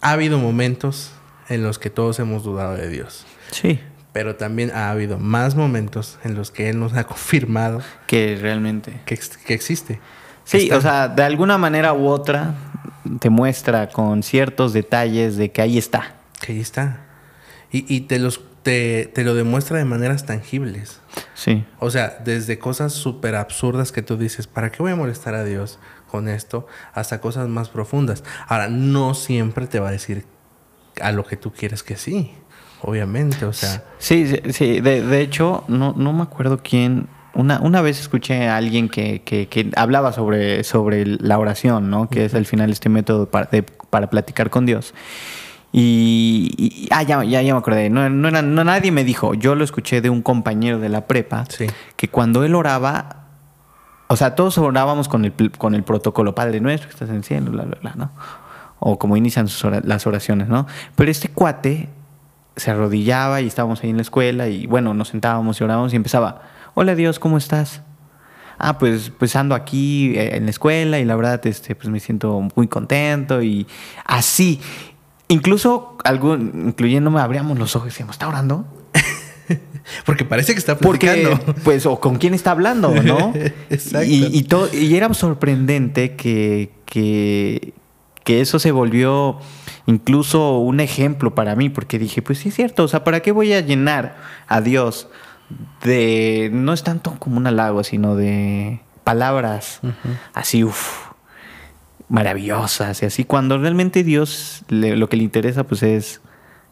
Ha 0.00 0.12
habido 0.12 0.38
momentos 0.38 1.12
en 1.48 1.62
los 1.62 1.78
que 1.78 1.90
todos 1.90 2.18
hemos 2.18 2.42
dudado 2.42 2.74
de 2.74 2.88
Dios. 2.88 3.26
Sí 3.50 3.78
pero 4.12 4.36
también 4.36 4.70
ha 4.70 4.90
habido 4.90 5.18
más 5.18 5.54
momentos 5.54 6.18
en 6.24 6.34
los 6.34 6.50
que 6.50 6.68
Él 6.68 6.78
nos 6.78 6.94
ha 6.94 7.04
confirmado 7.08 7.80
que 8.06 8.38
realmente 8.40 9.00
que, 9.04 9.18
que 9.44 9.54
existe. 9.54 10.00
Sí, 10.44 10.70
o 10.72 10.80
sea, 10.80 11.08
de 11.08 11.22
alguna 11.22 11.56
manera 11.56 11.92
u 11.92 12.08
otra 12.08 12.54
te 13.20 13.30
muestra 13.30 13.88
con 13.88 14.22
ciertos 14.22 14.72
detalles 14.72 15.36
de 15.36 15.50
que 15.50 15.62
ahí 15.62 15.78
está. 15.78 16.16
Que 16.40 16.52
ahí 16.52 16.60
está. 16.60 17.06
Y, 17.70 17.94
y 17.94 18.02
te, 18.02 18.18
los, 18.18 18.40
te, 18.62 19.06
te, 19.06 19.24
lo 19.24 19.34
demuestra 19.34 19.78
de 19.78 19.84
maneras 19.84 20.26
tangibles. 20.26 21.00
Sí. 21.34 21.64
O 21.78 21.90
sea, 21.90 22.18
desde 22.24 22.58
cosas 22.58 22.92
súper 22.92 23.34
absurdas 23.36 23.92
que 23.92 24.02
tú 24.02 24.16
dices, 24.16 24.46
¿para 24.46 24.70
qué 24.70 24.82
voy 24.82 24.92
a 24.92 24.96
molestar 24.96 25.34
a 25.34 25.44
Dios 25.44 25.78
con 26.10 26.28
esto? 26.28 26.66
Hasta 26.92 27.20
cosas 27.20 27.48
más 27.48 27.68
profundas. 27.68 28.24
Ahora, 28.48 28.68
no 28.68 29.14
siempre 29.14 29.66
te 29.66 29.80
va 29.80 29.88
a 29.88 29.92
decir 29.92 30.26
a 31.00 31.12
lo 31.12 31.24
que 31.24 31.36
tú 31.36 31.52
quieres 31.52 31.82
que 31.82 31.96
sí. 31.96 32.34
Obviamente, 32.82 33.44
o 33.44 33.52
sea. 33.52 33.84
Sí, 33.98 34.26
sí, 34.50 34.80
De, 34.80 35.02
de 35.02 35.20
hecho, 35.20 35.64
no, 35.68 35.94
no 35.96 36.12
me 36.12 36.22
acuerdo 36.22 36.60
quién 36.62 37.08
una, 37.34 37.60
una 37.60 37.80
vez 37.80 38.00
escuché 38.00 38.48
a 38.48 38.56
alguien 38.56 38.88
que, 38.88 39.22
que, 39.22 39.70
hablaba 39.76 40.12
sobre, 40.12 40.64
sobre 40.64 41.06
la 41.06 41.38
oración, 41.38 41.90
¿no? 41.90 42.08
Que 42.08 42.26
es 42.26 42.34
al 42.34 42.46
final 42.46 42.70
este 42.70 42.88
método 42.88 43.30
para, 43.30 43.48
para 43.90 44.10
platicar 44.10 44.50
con 44.50 44.66
Dios. 44.66 44.94
Y, 45.72 46.88
ah, 46.90 47.02
ya, 47.02 47.24
ya, 47.24 47.40
ya, 47.40 47.54
me 47.54 47.58
acordé. 47.58 47.88
No, 47.88 48.08
no, 48.10 48.28
era, 48.28 48.42
no, 48.42 48.64
nadie 48.64 48.92
me 48.92 49.04
dijo. 49.04 49.32
Yo 49.32 49.54
lo 49.54 49.64
escuché 49.64 50.02
de 50.02 50.10
un 50.10 50.20
compañero 50.20 50.78
de 50.78 50.90
la 50.90 51.06
prepa. 51.06 51.44
Que 51.96 52.08
cuando 52.08 52.44
él 52.44 52.54
oraba, 52.54 53.28
o 54.08 54.16
sea, 54.16 54.34
todos 54.34 54.58
orábamos 54.58 55.08
con 55.08 55.24
el, 55.24 55.32
con 55.52 55.74
el 55.74 55.82
protocolo, 55.84 56.34
Padre 56.34 56.60
nuestro 56.60 56.88
que 56.88 56.92
estás 56.92 57.08
en 57.08 57.16
el 57.16 57.24
cielo, 57.24 57.50
bla, 57.50 57.64
bla, 57.64 57.78
bla, 57.80 57.94
¿no? 57.96 58.10
O 58.78 58.98
como 58.98 59.16
inician 59.16 59.46
las 59.84 60.06
oraciones, 60.06 60.48
¿no? 60.48 60.66
Pero 60.96 61.10
este 61.10 61.28
cuate 61.28 61.88
se 62.56 62.70
arrodillaba 62.70 63.40
y 63.40 63.46
estábamos 63.46 63.82
ahí 63.82 63.90
en 63.90 63.96
la 63.96 64.02
escuela 64.02 64.48
y 64.48 64.66
bueno, 64.66 64.94
nos 64.94 65.08
sentábamos 65.08 65.60
y 65.60 65.64
orábamos 65.64 65.92
y 65.92 65.96
empezaba 65.96 66.42
hola 66.74 66.94
Dios, 66.94 67.18
¿cómo 67.18 67.38
estás? 67.38 67.82
Ah, 68.58 68.78
pues, 68.78 69.10
pues 69.18 69.34
ando 69.36 69.54
aquí 69.54 70.12
eh, 70.16 70.36
en 70.36 70.44
la 70.44 70.50
escuela 70.50 70.98
y 70.98 71.04
la 71.04 71.16
verdad, 71.16 71.44
este, 71.46 71.74
pues 71.74 71.88
me 71.88 72.00
siento 72.00 72.48
muy 72.54 72.68
contento 72.68 73.42
y 73.42 73.66
así. 74.04 74.60
Incluso, 75.28 75.96
algún, 76.04 76.66
incluyéndome, 76.68 77.20
abríamos 77.20 77.58
los 77.58 77.74
ojos 77.74 77.88
y 77.88 77.90
decíamos, 77.90 78.14
¿está 78.14 78.28
orando? 78.28 78.66
Porque 80.06 80.24
parece 80.24 80.52
que 80.52 80.58
está 80.58 80.78
platicando. 80.78 81.40
pues, 81.64 81.86
o 81.86 81.98
con 81.98 82.16
quién 82.16 82.34
está 82.34 82.52
hablando, 82.52 82.94
¿no? 83.02 83.32
Exacto. 83.70 84.06
Y, 84.06 84.46
y, 84.72 84.96
era 84.96 85.12
sorprendente 85.12 86.14
que, 86.14 86.70
que, 86.84 87.74
que 88.22 88.40
eso 88.42 88.58
se 88.58 88.70
volvió 88.70 89.38
incluso 89.86 90.58
un 90.58 90.80
ejemplo 90.80 91.34
para 91.34 91.56
mí, 91.56 91.68
porque 91.68 91.98
dije, 91.98 92.22
pues 92.22 92.38
sí 92.38 92.50
es 92.50 92.54
cierto, 92.54 92.84
o 92.84 92.88
sea, 92.88 93.04
¿para 93.04 93.20
qué 93.20 93.32
voy 93.32 93.52
a 93.52 93.60
llenar 93.60 94.16
a 94.48 94.60
Dios 94.60 95.08
de, 95.84 96.50
no 96.52 96.72
es 96.72 96.82
tanto 96.82 97.16
como 97.18 97.36
un 97.36 97.46
halago, 97.46 97.84
sino 97.84 98.16
de 98.16 98.80
palabras 99.04 99.80
así, 100.34 100.64
uff, 100.64 101.12
maravillosas 102.08 103.02
y 103.02 103.06
así, 103.06 103.24
cuando 103.24 103.58
realmente 103.58 104.04
Dios 104.04 104.64
lo 104.68 105.08
que 105.08 105.16
le 105.16 105.24
interesa 105.24 105.64
pues 105.64 105.82
es 105.82 106.20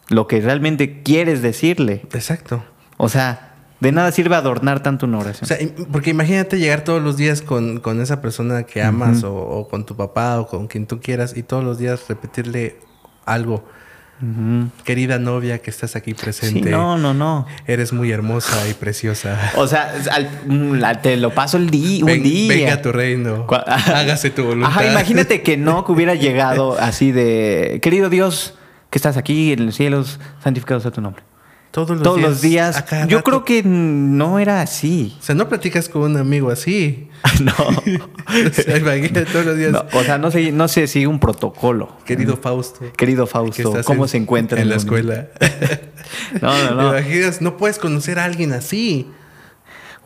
lo 0.07 0.27
que 0.27 0.41
realmente 0.41 1.01
quieres 1.01 1.41
decirle. 1.41 2.05
Exacto. 2.13 2.63
O 2.97 3.09
sea, 3.09 3.55
de 3.79 3.91
nada 3.91 4.11
sirve 4.11 4.35
adornar 4.35 4.83
tanto 4.83 5.07
una 5.07 5.17
oración. 5.17 5.43
O 5.43 5.47
sea, 5.47 5.57
porque 5.91 6.11
imagínate 6.11 6.59
llegar 6.59 6.83
todos 6.83 7.01
los 7.01 7.17
días 7.17 7.41
con, 7.41 7.81
esa 8.01 8.21
persona 8.21 8.63
que 8.63 8.83
amas 8.83 9.23
o, 9.23 9.67
con 9.69 9.85
tu 9.85 9.95
papá 9.95 10.39
o 10.39 10.47
con 10.47 10.67
quien 10.67 10.85
tú 10.85 10.99
quieras 10.99 11.35
y 11.35 11.43
todos 11.43 11.63
los 11.63 11.79
días 11.79 12.07
repetirle 12.07 12.77
algo 13.25 13.63
Querida 14.83 15.17
novia 15.17 15.59
que 15.59 15.71
estás 15.71 15.95
aquí 15.95 16.13
presente. 16.13 16.69
no, 16.69 16.97
no, 16.97 17.13
no. 17.13 17.47
Eres 17.65 17.91
muy 17.91 18.11
hermosa 18.11 18.67
y 18.69 18.73
preciosa. 18.75 19.51
O 19.55 19.65
sea, 19.65 19.93
mm, 20.45 20.79
te 21.01 21.17
lo 21.17 21.33
paso 21.33 21.57
el 21.57 21.71
día, 21.71 22.05
un 22.05 22.21
día. 22.21 22.53
Venga 22.53 22.73
a 22.73 22.81
tu 22.81 22.91
reino. 22.91 23.47
Hágase 23.67 24.29
tu 24.29 24.43
voluntad. 24.43 24.69
Ajá, 24.69 24.85
imagínate 24.85 25.41
que 25.41 25.57
no, 25.57 25.85
que 25.85 25.91
hubiera 25.91 26.13
llegado 26.13 26.77
así 26.79 27.11
de, 27.11 27.79
querido 27.81 28.09
Dios, 28.09 28.53
que 28.91 28.99
estás 28.99 29.17
aquí 29.17 29.53
en 29.53 29.65
los 29.65 29.75
cielos, 29.75 30.19
santificado 30.43 30.79
sea 30.79 30.91
tu 30.91 31.01
nombre. 31.01 31.23
Todos 31.71 32.19
los 32.19 32.41
días. 32.41 32.83
Yo 33.07 33.23
creo 33.23 33.45
que 33.45 33.63
no 33.63 34.39
era 34.39 34.61
así. 34.61 35.15
O 35.19 35.23
sea, 35.23 35.35
no 35.35 35.47
platicas 35.47 35.87
con 35.87 36.03
un 36.03 36.17
amigo 36.17 36.51
así. 36.51 37.09
no. 37.41 37.53
o 37.53 38.53
sea, 38.53 39.25
todos 39.25 39.45
los 39.45 39.57
días. 39.57 39.73
o 39.93 40.03
sea, 40.03 40.17
no 40.17 40.31
se, 40.31 40.51
no 40.51 40.67
se 40.67 40.87
sigue 40.87 41.07
un 41.07 41.19
protocolo. 41.19 41.97
Querido 42.05 42.35
Fausto. 42.35 42.91
Querido 42.97 43.25
Fausto, 43.25 43.73
¿cómo 43.85 44.07
se 44.07 44.17
encuentra 44.17 44.59
en, 44.61 44.69
la 44.69 44.75
escuela? 44.75 45.27
no, 46.41 46.63
no, 46.63 46.75
no. 46.75 46.89
Imaginas, 46.97 47.41
no 47.41 47.57
puedes 47.57 47.79
conocer 47.79 48.19
a 48.19 48.25
alguien 48.25 48.51
así. 48.51 49.09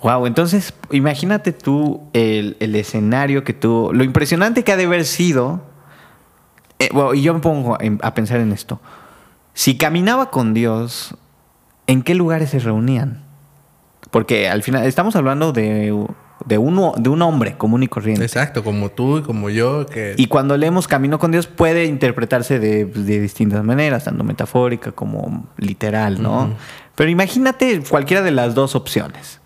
Wow, 0.03 0.27
entonces 0.27 0.73
imagínate 0.91 1.51
tú 1.51 2.03
el, 2.13 2.57
el 2.59 2.75
escenario 2.75 3.43
que 3.43 3.53
tú, 3.53 3.89
lo 3.91 4.03
impresionante 4.03 4.63
que 4.63 4.71
ha 4.71 4.77
de 4.77 4.85
haber 4.85 5.05
sido. 5.05 5.63
Eh, 6.77 6.89
y 7.15 7.21
yo 7.21 7.33
me 7.33 7.39
pongo 7.39 7.77
a 8.01 8.13
pensar 8.13 8.39
en 8.39 8.51
esto. 8.51 8.79
Si 9.53 9.77
caminaba 9.77 10.29
con 10.29 10.53
Dios, 10.53 11.15
¿en 11.87 12.01
qué 12.01 12.15
lugares 12.15 12.49
se 12.49 12.59
reunían? 12.59 13.23
Porque 14.11 14.49
al 14.49 14.63
final 14.63 14.85
estamos 14.85 15.15
hablando 15.15 15.51
de, 15.51 15.93
de, 16.45 16.57
uno, 16.57 16.93
de 16.97 17.09
un 17.09 17.21
hombre 17.21 17.57
común 17.57 17.83
y 17.83 17.87
corriente. 17.87 18.23
Exacto, 18.23 18.63
como 18.63 18.91
tú 18.91 19.19
y 19.19 19.21
como 19.21 19.49
yo. 19.49 19.85
Que... 19.85 20.15
Y 20.17 20.27
cuando 20.27 20.57
leemos 20.57 20.87
Camino 20.87 21.19
con 21.19 21.31
Dios 21.31 21.47
puede 21.47 21.85
interpretarse 21.85 22.59
de, 22.59 22.85
distintas 22.85 23.63
maneras, 23.63 24.05
tanto 24.05 24.23
metafórica 24.23 24.91
como 24.91 25.47
literal, 25.57 26.21
¿no? 26.21 26.53
Pero 26.95 27.09
imagínate 27.09 27.81
cualquiera 27.89 28.23
de 28.23 28.31
las 28.31 28.55
dos 28.55 28.75
opciones. 28.75 29.41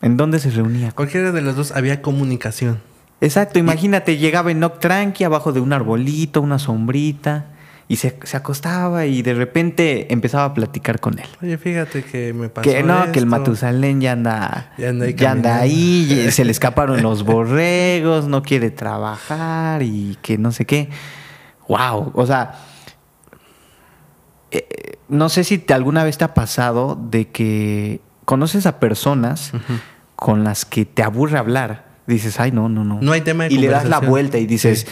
¿En 0.00 0.16
dónde 0.16 0.38
se 0.38 0.50
reunía? 0.50 0.92
Cualquiera 0.92 1.32
de 1.32 1.40
las 1.40 1.56
dos 1.56 1.72
había 1.72 2.02
comunicación. 2.02 2.80
Exacto, 3.20 3.58
imagínate, 3.58 4.18
llegaba 4.18 4.50
Enoch 4.50 4.78
tranqui 4.80 5.24
abajo 5.24 5.52
de 5.52 5.60
un 5.60 5.72
arbolito, 5.72 6.42
una 6.42 6.58
sombrita 6.58 7.53
y 7.86 7.96
se, 7.96 8.16
acostaba 8.32 9.04
y 9.06 9.22
de 9.22 9.34
repente 9.34 10.12
empezaba 10.12 10.46
a 10.46 10.54
platicar 10.54 11.00
con 11.00 11.18
él. 11.18 11.26
Oye, 11.42 11.58
fíjate 11.58 12.02
que 12.02 12.32
me 12.32 12.48
pasó 12.48 12.68
Que 12.68 12.82
no, 12.82 13.12
que 13.12 13.18
el 13.18 13.26
Matusalén 13.26 14.00
ya 14.00 14.12
anda, 14.12 14.72
ya 14.78 15.30
anda 15.30 15.58
ahí, 15.58 16.28
se 16.30 16.44
le 16.44 16.50
escaparon 16.52 17.02
los 17.02 17.24
borregos, 17.24 18.26
no 18.26 18.42
quiere 18.42 18.70
trabajar 18.70 19.82
y 19.82 20.16
que 20.22 20.38
no 20.38 20.50
sé 20.50 20.64
qué. 20.64 20.88
Wow, 21.68 22.12
o 22.14 22.26
sea, 22.26 22.54
eh, 24.50 24.98
no 25.08 25.28
sé 25.28 25.44
si 25.44 25.58
te, 25.58 25.74
alguna 25.74 26.04
vez 26.04 26.16
te 26.16 26.24
ha 26.24 26.32
pasado 26.34 26.98
de 27.10 27.28
que 27.28 28.00
conoces 28.24 28.64
a 28.66 28.80
personas 28.80 29.52
con 30.16 30.44
las 30.44 30.64
que 30.64 30.86
te 30.86 31.02
aburre 31.02 31.38
hablar. 31.38 31.92
Dices, 32.06 32.38
ay, 32.40 32.52
no, 32.52 32.68
no, 32.68 32.84
no. 32.84 32.98
No 33.00 33.12
hay 33.12 33.22
tema 33.22 33.44
de 33.44 33.54
Y 33.54 33.58
le 33.58 33.68
das 33.68 33.86
la 33.86 33.98
vuelta 33.98 34.38
y 34.38 34.46
dices 34.46 34.86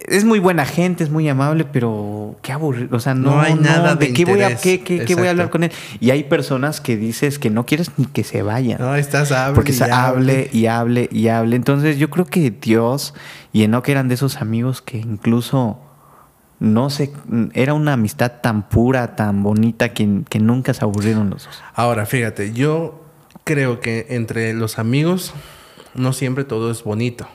es 0.00 0.24
muy 0.24 0.38
buena 0.38 0.66
gente, 0.66 1.04
es 1.04 1.10
muy 1.10 1.28
amable, 1.28 1.64
pero 1.64 2.36
qué 2.42 2.52
aburrido. 2.52 2.96
O 2.96 3.00
sea, 3.00 3.14
no, 3.14 3.40
hay 3.40 3.54
nada 3.54 3.94
de, 3.94 4.12
qué 4.12 4.24
voy 4.24 4.42
a 4.42 4.56
qué, 4.56 4.82
qué, 4.82 5.14
voy 5.14 5.26
a 5.26 5.30
hablar 5.30 5.50
con 5.50 5.64
él. 5.64 5.72
Y 6.00 6.10
hay 6.10 6.24
personas 6.24 6.80
que 6.80 6.96
dices 6.96 7.38
que 7.38 7.50
no 7.50 7.64
quieres 7.64 7.90
ni 7.96 8.06
que 8.06 8.24
se 8.24 8.42
vayan. 8.42 8.78
No, 8.80 8.94
estás 8.96 9.32
hable 9.32 9.54
Porque 9.54 9.72
y 9.72 9.82
hable, 9.82 10.50
y 10.52 10.66
hable 10.66 11.08
y 11.10 11.28
hable. 11.28 11.56
Entonces, 11.56 11.98
yo 11.98 12.10
creo 12.10 12.26
que 12.26 12.50
Dios 12.50 13.14
y 13.52 13.62
Enoch 13.62 13.88
eran 13.88 14.08
de 14.08 14.14
esos 14.14 14.36
amigos 14.36 14.82
que 14.82 14.98
incluso 14.98 15.80
no 16.60 16.88
sé, 16.88 17.12
era 17.52 17.74
una 17.74 17.94
amistad 17.94 18.40
tan 18.40 18.68
pura, 18.68 19.16
tan 19.16 19.42
bonita 19.42 19.92
que, 19.92 20.22
que 20.28 20.38
nunca 20.38 20.72
se 20.72 20.84
aburrieron 20.84 21.28
los 21.28 21.44
dos. 21.44 21.62
Ahora, 21.74 22.06
fíjate, 22.06 22.52
yo 22.52 23.04
creo 23.44 23.80
que 23.80 24.06
entre 24.10 24.54
los 24.54 24.78
amigos 24.78 25.34
no 25.94 26.12
siempre 26.12 26.44
todo 26.44 26.70
es 26.70 26.84
bonito. 26.84 27.28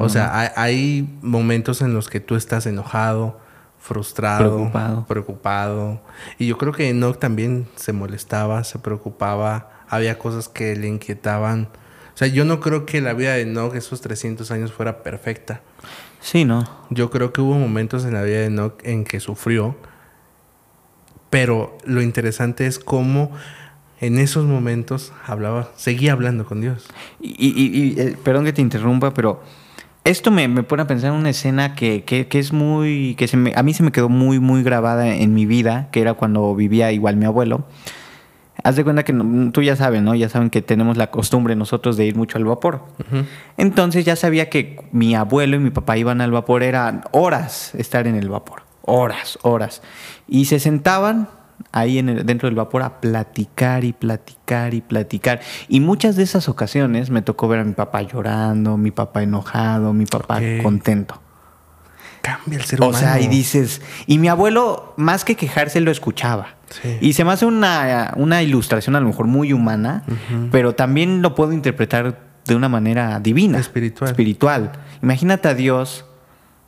O 0.00 0.08
sea, 0.08 0.52
hay, 0.56 1.18
momentos 1.22 1.82
en 1.82 1.94
los 1.94 2.08
que 2.08 2.20
tú 2.20 2.36
estás 2.36 2.66
enojado, 2.66 3.40
frustrado, 3.78 4.70
preocupado. 5.08 6.00
Y 6.38 6.46
yo 6.46 6.58
creo 6.58 6.72
que 6.72 6.88
Enoch 6.88 7.18
también 7.18 7.66
se 7.76 7.92
molestaba, 7.92 8.64
se 8.64 8.78
preocupaba, 8.78 9.70
había 9.88 10.18
cosas 10.18 10.48
que 10.48 10.76
le 10.76 10.88
inquietaban. 10.88 11.68
O 12.14 12.16
sea, 12.16 12.28
yo 12.28 12.44
no 12.44 12.60
creo 12.60 12.86
que 12.86 13.00
la 13.00 13.14
vida 13.14 13.32
de 13.34 13.42
Enoch 13.42 13.74
esos 13.74 14.00
300 14.00 14.50
años 14.50 14.72
fuera 14.72 15.02
perfecta. 15.02 15.62
Sí, 16.20 16.44
¿no? 16.44 16.64
Yo 16.90 17.10
creo 17.10 17.32
que 17.32 17.40
hubo 17.40 17.54
momentos 17.54 18.04
en 18.04 18.14
la 18.14 18.22
vida 18.22 18.38
de 18.38 18.46
Enoch 18.46 18.74
en 18.84 19.04
que 19.04 19.18
sufrió, 19.18 19.76
pero 21.30 21.76
lo 21.84 22.02
interesante 22.02 22.66
es 22.66 22.78
cómo 22.78 23.32
en 24.00 24.18
esos 24.18 24.44
momentos 24.44 25.12
hablaba, 25.26 25.70
seguía 25.76 26.12
hablando 26.12 26.44
con 26.44 26.60
Dios. 26.60 26.86
Y, 27.20 27.48
y, 27.48 28.00
eh, 28.00 28.16
perdón 28.22 28.44
que 28.44 28.52
te 28.52 28.60
interrumpa, 28.60 29.14
pero 29.14 29.42
esto 30.04 30.30
me, 30.30 30.48
pone 30.62 30.82
a 30.82 30.86
pensar 30.86 31.12
en 31.12 31.18
una 31.18 31.30
escena 31.30 31.74
que, 31.74 32.04
es 32.30 32.52
muy. 32.52 33.14
que 33.16 33.28
se 33.28 33.36
a 33.54 33.62
mí 33.62 33.74
se 33.74 33.82
me 33.82 33.92
quedó 33.92 34.08
muy, 34.08 34.40
muy 34.40 34.62
grabada 34.62 35.14
en 35.14 35.34
mi 35.34 35.46
vida, 35.46 35.88
que 35.92 36.00
era 36.00 36.14
cuando 36.14 36.54
vivía 36.54 36.92
igual 36.92 37.16
mi 37.16 37.26
abuelo. 37.26 37.64
Haz 38.64 38.76
de 38.76 38.84
cuenta 38.84 39.04
que 39.04 39.12
tú 39.52 39.62
ya 39.62 39.76
sabes, 39.76 40.02
¿no? 40.02 40.14
Ya 40.14 40.28
saben 40.28 40.50
que 40.50 40.62
tenemos 40.62 40.96
la 40.96 41.10
costumbre 41.10 41.56
nosotros 41.56 41.96
de 41.96 42.04
ir 42.04 42.16
mucho 42.16 42.38
al 42.38 42.44
vapor. 42.44 42.82
Entonces 43.56 44.04
ya 44.04 44.14
sabía 44.14 44.50
que 44.50 44.80
mi 44.92 45.14
abuelo 45.14 45.56
y 45.56 45.58
mi 45.58 45.70
papá 45.70 45.96
iban 45.96 46.20
al 46.20 46.30
vapor, 46.30 46.62
eran 46.62 47.02
horas 47.12 47.74
estar 47.74 48.06
en 48.06 48.14
el 48.14 48.28
vapor. 48.28 48.62
Horas, 48.82 49.38
horas. 49.42 49.82
Y 50.28 50.44
se 50.44 50.60
sentaban 50.60 51.28
ahí 51.70 51.98
en 51.98 52.26
dentro 52.26 52.48
del 52.48 52.56
vapor 52.56 52.82
a 52.82 53.00
platicar 53.00 53.84
y 53.84 53.92
platicar 53.92 54.74
y 54.74 54.80
platicar. 54.80 55.40
Y 55.68 55.80
muchas 55.80 56.16
de 56.16 56.22
esas 56.22 56.48
ocasiones 56.48 57.10
me 57.10 57.22
tocó 57.22 57.48
ver 57.48 57.60
a 57.60 57.64
mi 57.64 57.72
papá 57.72 58.02
llorando, 58.02 58.76
mi 58.76 58.90
papá 58.90 59.22
enojado, 59.22 59.92
mi 59.92 60.06
papá 60.06 60.40
contento. 60.62 61.20
Cambia 62.22 62.58
el 62.58 62.64
ser 62.64 62.80
humano. 62.80 62.96
O 62.96 62.98
sea, 62.98 63.20
y 63.20 63.26
dices, 63.26 63.82
y 64.06 64.18
mi 64.18 64.28
abuelo, 64.28 64.94
más 64.96 65.24
que 65.24 65.34
quejarse, 65.34 65.80
lo 65.80 65.90
escuchaba. 65.90 66.54
Y 67.00 67.12
se 67.12 67.24
me 67.24 67.32
hace 67.32 67.44
una, 67.46 68.14
una, 68.16 68.42
ilustración 68.42 68.96
a 68.96 69.00
lo 69.00 69.06
mejor 69.06 69.26
muy 69.26 69.52
humana, 69.52 70.04
pero 70.50 70.74
también 70.74 71.20
lo 71.20 71.34
puedo 71.34 71.52
interpretar 71.52 72.32
de 72.44 72.54
una 72.54 72.68
manera 72.68 73.20
divina. 73.20 73.58
Espiritual. 73.58 74.10
Espiritual. 74.10 74.72
Imagínate 75.02 75.48
a 75.48 75.54
Dios 75.54 76.06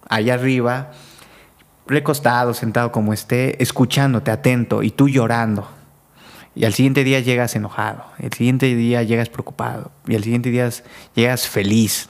allá 0.08 0.34
arriba, 0.34 0.90
recostado, 1.86 2.54
sentado 2.54 2.92
como 2.92 3.12
esté, 3.12 3.62
escuchándote, 3.62 4.30
atento, 4.30 4.82
y 4.82 4.90
tú 4.90 5.08
llorando. 5.08 5.68
Y 6.54 6.64
al 6.64 6.72
siguiente 6.72 7.02
día 7.02 7.20
llegas 7.20 7.56
enojado, 7.56 8.04
el 8.18 8.32
siguiente 8.32 8.74
día 8.74 9.02
llegas 9.02 9.28
preocupado, 9.28 9.90
y 10.06 10.14
al 10.14 10.22
siguiente 10.22 10.50
día 10.50 10.70
llegas 11.14 11.48
feliz. 11.48 12.08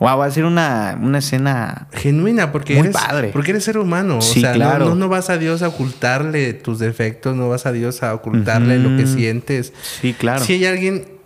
Wow, 0.00 0.18
va 0.18 0.26
a 0.26 0.30
ser 0.30 0.44
una, 0.44 0.96
escena 1.16 1.88
genuina 1.92 2.52
porque 2.52 2.74
muy 2.74 2.88
eres, 2.88 2.94
padre. 2.94 3.30
Porque 3.32 3.50
eres 3.50 3.64
ser 3.64 3.78
humano. 3.78 4.20
Sí, 4.20 4.38
o 4.38 4.42
sea, 4.42 4.52
claro. 4.52 4.94
no, 4.94 5.08
vas 5.08 5.28
a 5.28 5.38
Dios 5.38 5.62
a 5.62 5.68
ocultarle 5.68 6.52
tus 6.52 6.78
defectos, 6.78 7.34
no 7.34 7.48
vas 7.48 7.66
a 7.66 7.72
Dios 7.72 8.04
a 8.04 8.14
ocultarle 8.14 8.78
lo 8.78 8.96
que 8.96 9.08
sientes. 9.08 9.72
Sí, 10.00 10.14
claro. 10.14 10.44
Si 10.44 10.52
hay 10.52 10.66
alguien 10.66 11.18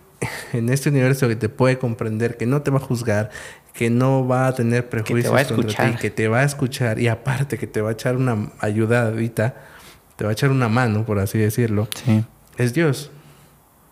en 0.53 0.69
este 0.69 0.89
universo 0.89 1.27
que 1.27 1.35
te 1.35 1.49
puede 1.49 1.77
comprender, 1.77 2.35
que 2.37 2.47
no 2.47 2.63
te 2.63 2.71
va 2.71 2.77
a 2.77 2.81
juzgar, 2.81 3.29
que 3.73 3.89
no 3.89 4.27
va 4.27 4.47
a 4.47 4.53
tener 4.53 4.87
prejuicios 4.87 5.33
que 5.33 5.45
te 5.45 5.55
contra 5.55 5.91
ti, 5.91 5.97
que 5.97 6.09
te 6.11 6.27
va 6.27 6.41
a 6.41 6.43
escuchar 6.43 6.99
y 6.99 7.07
aparte 7.07 7.57
que 7.57 7.67
te 7.67 7.81
va 7.81 7.89
a 7.89 7.93
echar 7.93 8.15
una 8.15 8.51
ayudadita, 8.59 9.55
te 10.15 10.23
va 10.23 10.29
a 10.29 10.33
echar 10.33 10.51
una 10.51 10.69
mano, 10.69 11.05
por 11.05 11.19
así 11.19 11.39
decirlo. 11.39 11.87
Sí. 12.05 12.23
Es 12.57 12.73
Dios. 12.73 13.11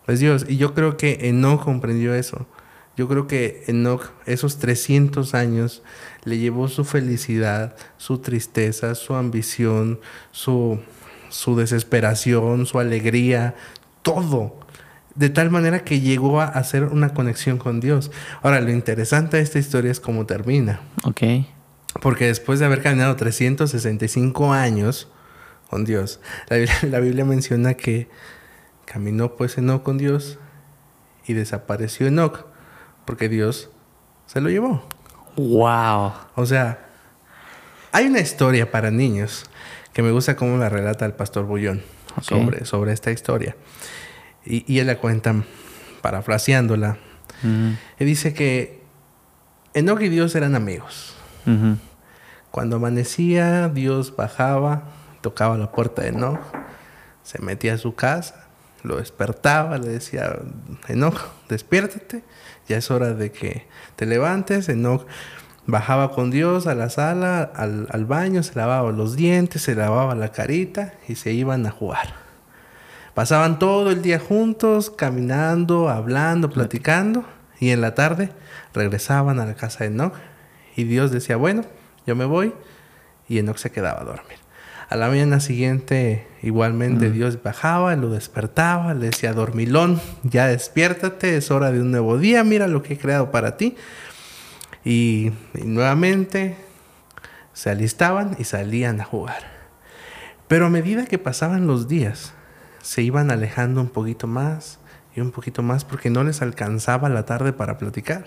Es 0.06 0.20
Dios. 0.20 0.46
Y 0.48 0.56
yo 0.56 0.74
creo 0.74 0.96
que 0.96 1.28
Enoch 1.28 1.64
comprendió 1.64 2.14
eso. 2.14 2.46
Yo 2.96 3.08
creo 3.08 3.26
que 3.26 3.64
Enoch, 3.66 4.10
esos 4.26 4.58
300 4.58 5.34
años, 5.34 5.82
le 6.24 6.38
llevó 6.38 6.68
su 6.68 6.84
felicidad, 6.84 7.74
su 7.96 8.18
tristeza, 8.18 8.94
su 8.94 9.14
ambición, 9.14 9.98
su, 10.30 10.78
su 11.28 11.56
desesperación, 11.56 12.66
su 12.66 12.78
alegría, 12.78 13.54
todo. 14.02 14.61
De 15.14 15.28
tal 15.28 15.50
manera 15.50 15.84
que 15.84 16.00
llegó 16.00 16.40
a 16.40 16.46
hacer 16.46 16.84
una 16.84 17.12
conexión 17.12 17.58
con 17.58 17.80
Dios. 17.80 18.10
Ahora, 18.42 18.60
lo 18.60 18.70
interesante 18.70 19.36
de 19.36 19.42
esta 19.42 19.58
historia 19.58 19.90
es 19.90 20.00
cómo 20.00 20.26
termina. 20.26 20.80
Ok. 21.04 21.22
Porque 22.00 22.26
después 22.26 22.58
de 22.58 22.66
haber 22.66 22.82
caminado 22.82 23.14
365 23.16 24.52
años 24.52 25.08
con 25.68 25.84
Dios, 25.84 26.20
la 26.48 26.56
Biblia, 26.56 26.78
la 26.90 27.00
Biblia 27.00 27.24
menciona 27.24 27.74
que 27.74 28.08
caminó 28.86 29.36
pues 29.36 29.58
Enoch 29.58 29.82
con 29.82 29.98
Dios 29.98 30.38
y 31.26 31.34
desapareció 31.34 32.06
Enoch 32.06 32.46
porque 33.04 33.28
Dios 33.28 33.70
se 34.26 34.40
lo 34.40 34.48
llevó. 34.48 34.82
Wow. 35.36 36.12
O 36.34 36.46
sea, 36.46 36.86
hay 37.90 38.06
una 38.06 38.20
historia 38.20 38.70
para 38.70 38.90
niños 38.90 39.44
que 39.92 40.02
me 40.02 40.10
gusta 40.10 40.36
cómo 40.36 40.56
la 40.56 40.68
relata 40.68 41.04
el 41.04 41.12
pastor 41.12 41.44
Bullón 41.44 41.82
sobre, 42.20 42.64
sobre 42.64 42.92
esta 42.92 43.10
historia. 43.10 43.56
Y, 44.44 44.64
y 44.72 44.78
él 44.80 44.86
la 44.86 44.98
cuenta 44.98 45.34
parafraseándola. 46.00 46.98
Y 47.98 48.04
dice 48.04 48.34
que 48.34 48.82
Enoch 49.74 50.00
y 50.00 50.08
Dios 50.08 50.34
eran 50.34 50.54
amigos. 50.54 51.14
Cuando 52.50 52.76
amanecía, 52.76 53.68
Dios 53.68 54.14
bajaba, 54.14 54.84
tocaba 55.22 55.58
la 55.58 55.72
puerta 55.72 56.02
de 56.02 56.08
Enoch, 56.08 56.40
se 57.24 57.40
metía 57.40 57.74
a 57.74 57.78
su 57.78 57.94
casa, 57.94 58.46
lo 58.84 58.98
despertaba, 58.98 59.78
le 59.78 59.88
decía, 59.88 60.36
Enoch, 60.88 61.18
despiértate 61.48 62.22
ya 62.68 62.76
es 62.76 62.90
hora 62.90 63.14
de 63.14 63.32
que 63.32 63.66
te 63.96 64.06
levantes. 64.06 64.68
Enoch 64.68 65.06
bajaba 65.66 66.12
con 66.12 66.30
Dios 66.30 66.66
a 66.66 66.74
la 66.74 66.90
sala, 66.90 67.42
al, 67.42 68.04
baño, 68.06 68.42
se 68.42 68.54
lavaba 68.54 68.92
los 68.92 69.16
dientes, 69.16 69.62
se 69.62 69.74
lavaba 69.74 70.14
la 70.14 70.32
carita 70.32 70.94
y 71.08 71.16
se 71.16 71.32
iban 71.32 71.66
a 71.66 71.70
jugar. 71.70 72.21
Pasaban 73.14 73.58
todo 73.58 73.90
el 73.90 74.02
día 74.02 74.18
juntos, 74.18 74.90
caminando, 74.90 75.88
hablando, 75.88 76.50
platicando, 76.50 77.24
y 77.60 77.70
en 77.70 77.80
la 77.80 77.94
tarde 77.94 78.30
regresaban 78.74 79.38
a 79.38 79.46
la 79.46 79.54
casa 79.54 79.84
de 79.84 79.86
Enoch 79.86 80.14
y 80.76 80.84
Dios 80.84 81.10
decía, 81.10 81.36
bueno, 81.36 81.64
yo 82.06 82.16
me 82.16 82.24
voy, 82.24 82.54
y 83.28 83.38
Enoch 83.38 83.58
se 83.58 83.70
quedaba 83.70 84.00
a 84.00 84.04
dormir. 84.04 84.38
A 84.88 84.96
la 84.96 85.08
mañana 85.08 85.40
siguiente, 85.40 86.26
igualmente. 86.42 87.10
Dios 87.10 87.42
bajaba, 87.42 87.96
lo 87.96 88.10
despertaba, 88.10 88.92
le 88.92 89.06
decía, 89.06 89.32
dormilón, 89.32 90.00
ya 90.22 90.48
despiértate, 90.48 91.36
es 91.36 91.50
hora 91.50 91.72
de 91.72 91.80
un 91.80 91.90
nuevo 91.90 92.18
día, 92.18 92.44
mira 92.44 92.66
lo 92.66 92.82
que 92.82 92.94
he 92.94 92.98
creado 92.98 93.30
para 93.30 93.56
ti. 93.56 93.76
Y, 94.84 95.32
nuevamente 95.64 96.56
se 97.54 97.70
alistaban 97.70 98.36
y 98.38 98.44
salían 98.44 99.00
a 99.00 99.04
jugar. 99.04 99.44
Pero 100.48 100.66
a 100.66 100.70
medida 100.70 101.06
que 101.06 101.18
pasaban 101.18 101.66
los 101.66 101.88
días, 101.88 102.34
se 102.82 103.02
iban 103.02 103.30
alejando 103.30 103.80
un 103.80 103.88
poquito 103.88 104.26
más 104.26 104.78
y 105.14 105.20
un 105.20 105.30
poquito 105.30 105.62
más 105.62 105.84
porque 105.84 106.10
no 106.10 106.24
les 106.24 106.42
alcanzaba 106.42 107.08
la 107.08 107.24
tarde 107.24 107.52
para 107.52 107.78
platicar. 107.78 108.24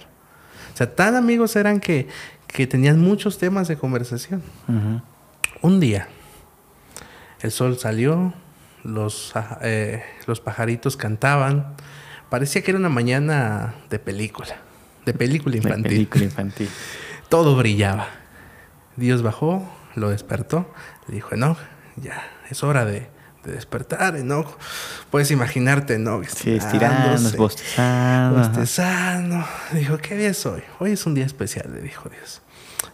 O 0.74 0.78
sea, 0.78 0.96
tan 0.96 1.16
amigos 1.16 1.56
eran 1.56 1.80
que, 1.80 2.08
que 2.48 2.66
tenían 2.68 3.00
muchos 3.00 3.38
temas 3.38 3.68
de 3.68 3.78
conversación. 3.78 4.42
Un 5.62 5.80
día, 5.80 6.08
el 7.42 7.52
sol 7.52 7.78
salió, 7.78 8.34
los, 8.84 9.34
eh, 9.62 10.04
los 10.26 10.40
pajaritos 10.40 10.98
cantaban. 10.98 11.76
Parecía 12.30 12.62
que 12.62 12.72
era 12.72 12.80
una 12.80 12.90
mañana 12.90 13.76
de 13.90 14.00
película, 14.00 14.58
de 15.06 15.14
película 15.14 15.58
infantil. 15.58 15.84
De 15.84 15.90
película 15.90 16.24
infantil. 16.26 16.70
Todo 17.30 17.56
brillaba. 17.56 18.08
Dios 18.96 19.22
bajó, 19.22 19.70
lo 19.96 20.10
despertó, 20.10 20.72
le 21.08 21.16
dijo, 21.16 21.36
Enoch, 21.36 21.58
ya, 21.98 22.24
es 22.50 22.64
hora 22.64 22.86
de, 22.86 23.10
despertar, 23.52 24.16
Enoch. 24.16 24.58
Puedes 25.12 25.32
imaginarte, 25.32 25.98
¿no? 25.98 26.22
Sí, 26.24 26.56
estirándose, 26.56 27.38
bostezando. 27.38 28.40
Bostezando. 28.40 29.46
Dijo, 29.74 29.98
¿qué 29.98 30.18
día 30.18 30.30
es 30.30 30.46
hoy? 30.46 30.62
Hoy 30.80 30.92
es 30.92 31.06
un 31.06 31.14
día 31.14 31.26
especial, 31.26 31.72
le 31.74 31.82
dijo 31.82 32.10
Dios. 32.10 32.42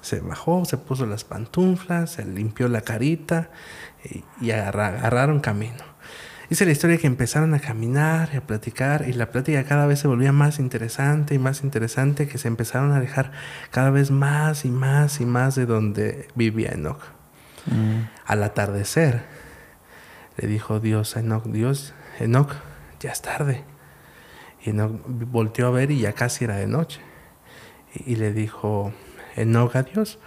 Se 0.02 0.20
bajó, 0.20 0.66
se 0.66 0.78
puso 0.78 1.06
las 1.06 1.24
pantuflas, 1.24 2.12
se 2.12 2.26
limpió 2.26 2.68
la 2.68 2.82
carita 2.82 3.50
y, 4.42 4.52
agarraron 4.52 5.40
camino. 5.40 5.92
Dice 6.50 6.66
la 6.66 6.72
historia 6.72 6.98
que 6.98 7.08
empezaron 7.08 7.54
a 7.54 7.60
caminar 7.60 8.30
y 8.34 8.38
a 8.38 8.42
platicar 8.42 9.08
y 9.08 9.14
la 9.14 9.30
plática 9.32 9.64
cada 9.64 9.86
vez 9.86 10.00
se 10.00 10.10
volvía 10.10 10.34
más 10.34 10.60
interesante 10.60 11.34
y 11.34 11.40
más 11.40 11.64
interesante 11.64 12.28
que 12.28 12.38
se 12.38 12.50
empezaron 12.50 12.92
a 12.92 12.98
alejar 12.98 13.32
cada 13.70 13.90
vez 13.90 14.12
más 14.12 14.66
y 14.66 14.70
más 14.70 15.22
y 15.22 15.26
más 15.26 15.56
de 15.56 15.66
donde 15.66 16.28
vivía 16.36 16.72
Enoch. 16.72 17.02
Mm. 17.68 18.02
Al 18.26 18.44
atardecer 18.44 19.24
le 20.42 20.48
dijo 20.48 20.80
Dios 20.80 21.16
a 21.16 21.20
Enoch, 21.20 21.46
Dios, 21.46 21.94
Enoch, 22.20 22.52
ya 23.00 23.12
es 23.12 23.22
tarde. 23.22 23.64
Y 24.64 24.72
Enoch 24.72 25.00
volteó 25.06 25.68
a 25.68 25.72
ver 25.72 25.92
y 25.92 26.00
ya 26.00 26.14
casi 26.14 26.46
era 26.46 26.56
de 26.56 26.68
noche. 26.68 27.00
Y, 27.94 28.14
y 28.14 28.16
le 28.16 28.34
dijo 28.34 28.92
Enoch 29.36 29.76
a 29.76 29.84
Dios, 29.84 30.20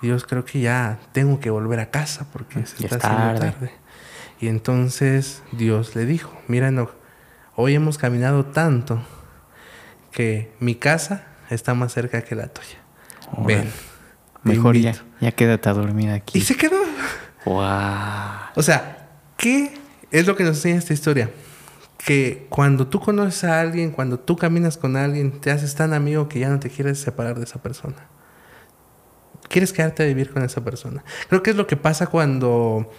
Dios, 0.00 0.24
creo 0.24 0.44
que 0.44 0.60
ya 0.60 1.00
tengo 1.12 1.40
que 1.40 1.50
volver 1.50 1.80
a 1.80 1.90
casa 1.90 2.28
porque 2.32 2.64
se 2.66 2.84
está 2.84 2.96
haciendo 2.96 3.40
tarde. 3.40 3.72
Y 4.40 4.46
entonces 4.46 5.42
Dios 5.50 5.96
le 5.96 6.06
dijo, 6.06 6.32
mira, 6.46 6.70
no, 6.70 6.90
hoy 7.56 7.74
hemos 7.74 7.98
caminado 7.98 8.46
tanto 8.46 9.02
que 10.12 10.52
mi 10.60 10.76
casa 10.76 11.26
está 11.50 11.74
más 11.74 11.92
cerca 11.92 12.22
que 12.22 12.36
la 12.36 12.48
tuya. 12.48 12.78
Ven. 13.38 13.70
Mejor 14.44 14.76
ya, 14.76 14.94
ya 15.20 15.32
quédate 15.32 15.68
a 15.68 15.72
dormir 15.72 16.10
aquí. 16.10 16.38
Y 16.38 16.42
se 16.42 16.56
quedó. 16.56 16.76
Wow. 17.44 17.62
O 18.56 18.62
sea, 18.62 18.97
¿qué 19.38 19.72
es 20.10 20.26
lo 20.26 20.36
que 20.36 20.44
nos 20.44 20.56
enseña 20.56 20.76
esta 20.76 20.92
historia? 20.92 21.30
Que 21.96 22.46
cuando 22.50 22.86
tú 22.86 23.00
conoces 23.00 23.44
a 23.44 23.58
alguien, 23.58 23.90
cuando 23.90 24.18
tú 24.18 24.36
caminas 24.36 24.76
con 24.76 24.96
alguien, 24.96 25.40
te 25.40 25.50
haces 25.50 25.74
tan 25.74 25.94
amigo 25.94 26.28
que 26.28 26.40
ya 26.40 26.50
no 26.50 26.60
te 26.60 26.68
quieres 26.68 26.98
separar 26.98 27.38
de 27.38 27.44
esa 27.44 27.62
persona 27.62 27.96
quieres 29.48 29.72
quedarte 29.72 30.02
a 30.02 30.06
vivir 30.06 30.30
con 30.30 30.42
esa 30.44 30.62
persona. 30.62 31.02
Creo 31.28 31.42
que 31.42 31.50
es 31.50 31.56
lo 31.56 31.66
que 31.66 31.76
pasa 31.76 32.06
cuando 32.06 32.90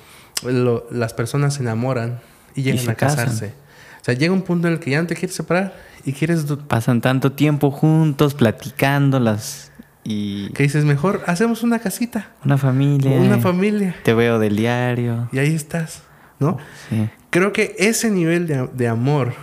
las 0.91 1.13
personas 1.13 1.55
se 1.55 1.61
enamoran 1.61 2.19
y 2.55 2.63
llegan 2.63 2.89
a 2.89 2.95
casarse. 2.95 3.53
O 4.01 4.03
sea, 4.03 4.13
llega 4.13 4.33
un 4.33 4.41
punto 4.41 4.67
en 4.67 4.73
el 4.73 4.79
que 4.79 4.91
ya 4.91 5.01
no 5.01 5.07
te 5.07 5.15
quieres 5.15 5.35
separar 5.35 5.75
y 6.05 6.13
quieres... 6.13 6.45
Pasan 6.67 7.01
tanto 7.01 7.33
tiempo 7.33 7.71
juntos, 7.71 8.33
platicándolas 8.33 9.71
y... 10.03 10.49
Que 10.53 10.63
dices, 10.63 10.85
mejor 10.85 11.21
hacemos 11.27 11.63
una 11.63 11.79
casita. 11.79 12.29
Una 12.45 12.57
familia. 12.57 13.11
Una 13.11 13.39
familia. 13.39 13.95
Te 14.03 14.13
veo 14.13 14.39
del 14.39 14.55
diario. 14.55 15.29
Y 15.31 15.39
ahí 15.39 15.53
estás, 15.53 16.03
¿no? 16.39 16.57
Sí. 16.89 17.09
Creo 17.29 17.53
que 17.53 17.75
ese 17.77 18.09
nivel 18.09 18.47
de, 18.47 18.87
amor 18.87 19.33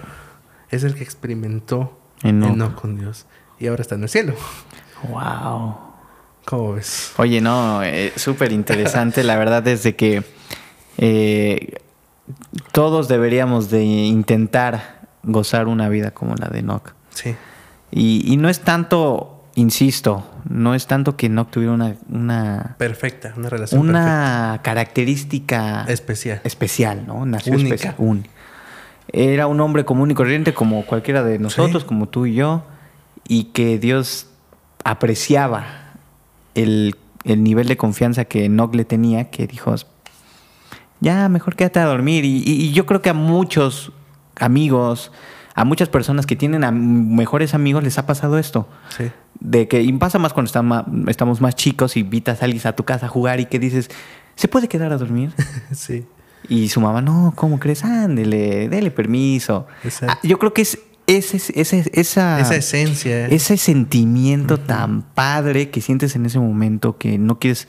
es 0.70 0.82
el 0.85 0.94
que 0.94 1.04
experimentó 1.04 1.98
no 2.22 2.74
con 2.76 2.98
Dios. 2.98 3.26
Y 3.59 3.68
ahora 3.68 3.82
está 3.82 3.94
en 3.94 4.02
el 4.02 4.09
cielo. 4.09 4.35
Wow. 5.09 5.76
¿Cómo 6.44 6.74
ves? 6.74 7.12
Oye, 7.16 7.40
no, 7.40 7.82
eh, 7.82 8.12
súper 8.16 8.52
interesante. 8.52 9.24
la 9.24 9.37
verdad, 9.37 9.62
desde 9.62 9.96
que 9.96 10.22
eh, 10.96 11.78
todos 12.72 13.09
deberíamos 13.09 13.70
de 13.70 13.82
intentar 13.82 15.09
gozar 15.22 15.66
una 15.66 15.88
vida 15.88 16.12
como 16.12 16.35
la 16.37 16.48
de 16.48 16.61
Enoch. 16.61 16.94
Sí. 17.11 17.35
Y, 17.90 18.37
no 18.37 18.48
es 18.48 18.61
tanto, 18.61 19.36
insisto, 19.57 20.25
no 20.49 20.75
es 20.75 20.87
tanto 20.87 21.16
que 21.16 21.27
Enoch 21.27 21.51
tuviera 21.51 21.75
una... 21.75 21.97
una 22.09 22.77
perfecta, 22.79 23.35
una 23.37 23.49
relación 23.49 23.81
Una 23.81 24.61
característica... 24.62 25.85
Especial. 25.88 26.40
Especial, 26.45 27.07
¿no? 27.07 27.27
Nació 27.27 27.55
Única. 27.55 27.97
Era 29.12 29.47
un 29.47 29.61
hombre 29.61 29.85
común 29.85 30.11
y 30.11 30.14
corriente 30.14 30.55
como 30.55 30.85
cualquiera 30.87 31.23
de 31.23 31.38
nosotros, 31.38 31.85
como 31.85 32.09
tú 32.09 32.27
y 32.27 32.35
yo, 32.35 32.64
y 33.27 33.45
que 33.45 33.79
Dios 33.79 34.29
apreciaba 34.85 35.64
el, 36.55 36.97
nivel 37.25 37.66
de 37.66 37.77
confianza 37.77 38.25
que 38.25 38.45
Enoch 38.45 38.75
le 38.75 38.85
tenía, 38.85 39.31
que 39.31 39.47
dijo, 39.47 39.75
ya, 41.01 41.29
mejor 41.29 41.57
quédate 41.57 41.81
a 41.81 41.85
dormir. 41.85 42.25
Y, 42.25 42.73
yo 42.73 42.87
creo 42.87 43.03
que 43.03 43.11
a 43.11 43.14
muchos 43.14 43.92
amigos, 44.37 45.12
a 45.57 45.64
muchas 45.64 45.88
personas 45.88 46.27
que 46.27 46.37
tienen 46.37 46.64
a 46.64 46.71
mejores 46.71 47.55
amigos 47.55 47.83
les 47.83 47.97
ha 47.99 48.05
pasado 48.05 48.38
esto. 48.38 48.69
Sí. 48.97 49.11
De 49.40 49.66
que 49.69 49.81
y 49.83 49.90
pasa 49.95 50.19
más 50.19 50.35
cuando 50.35 50.53
estamos 51.09 51.40
más 51.40 51.57
chicos 51.57 51.97
y 51.97 52.01
invitas 52.01 52.42
a 52.42 52.45
alguien 52.45 52.64
a 52.66 52.77
tu 52.77 52.85
casa 52.85 53.07
a 53.07 53.09
jugar 53.09 53.40
y 53.40 53.47
que 53.47 53.59
dices, 53.59 53.90
¿se 54.35 54.49
puede 54.49 54.69
quedar 54.69 54.92
a 54.92 54.99
dormir? 54.99 55.33
sí. 55.73 56.05
Y 56.47 56.69
su 56.69 56.81
mamá, 56.83 57.01
no, 57.01 57.33
¿cómo 57.35 57.59
crees? 57.59 57.85
Ándele, 57.85 58.69
dele 58.69 58.90
permiso. 58.90 59.66
Ah, 60.07 60.19
yo 60.23 60.38
creo 60.38 60.53
que 60.53 60.61
es 60.62 60.79
ese, 61.07 61.38
ese, 61.59 61.90
esa, 61.95 62.38
esa 62.38 62.55
esencia. 62.55 63.27
Ese 63.27 63.57
sentimiento 63.57 64.59
tan 64.61 65.03
padre 65.03 65.71
que 65.71 65.81
sientes 65.81 66.16
en 66.16 66.27
ese 66.27 66.38
momento 66.38 66.99
que 66.99 67.16
no 67.16 67.38
quieres 67.38 67.66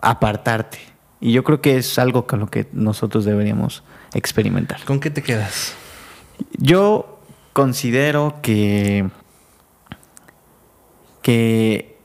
apartarte. 0.00 0.78
Y 1.20 1.32
yo 1.32 1.42
creo 1.42 1.60
que 1.60 1.78
es 1.78 1.98
algo 1.98 2.28
con 2.28 2.38
lo 2.38 2.46
que 2.46 2.68
nosotros 2.72 3.24
deberíamos 3.24 3.82
experimentar. 4.14 4.84
¿Con 4.84 5.00
qué 5.00 5.10
te 5.10 5.22
quedas? 5.22 5.74
Yo 6.58 7.18
considero 7.52 8.36
que, 8.42 9.08
que 11.22 11.98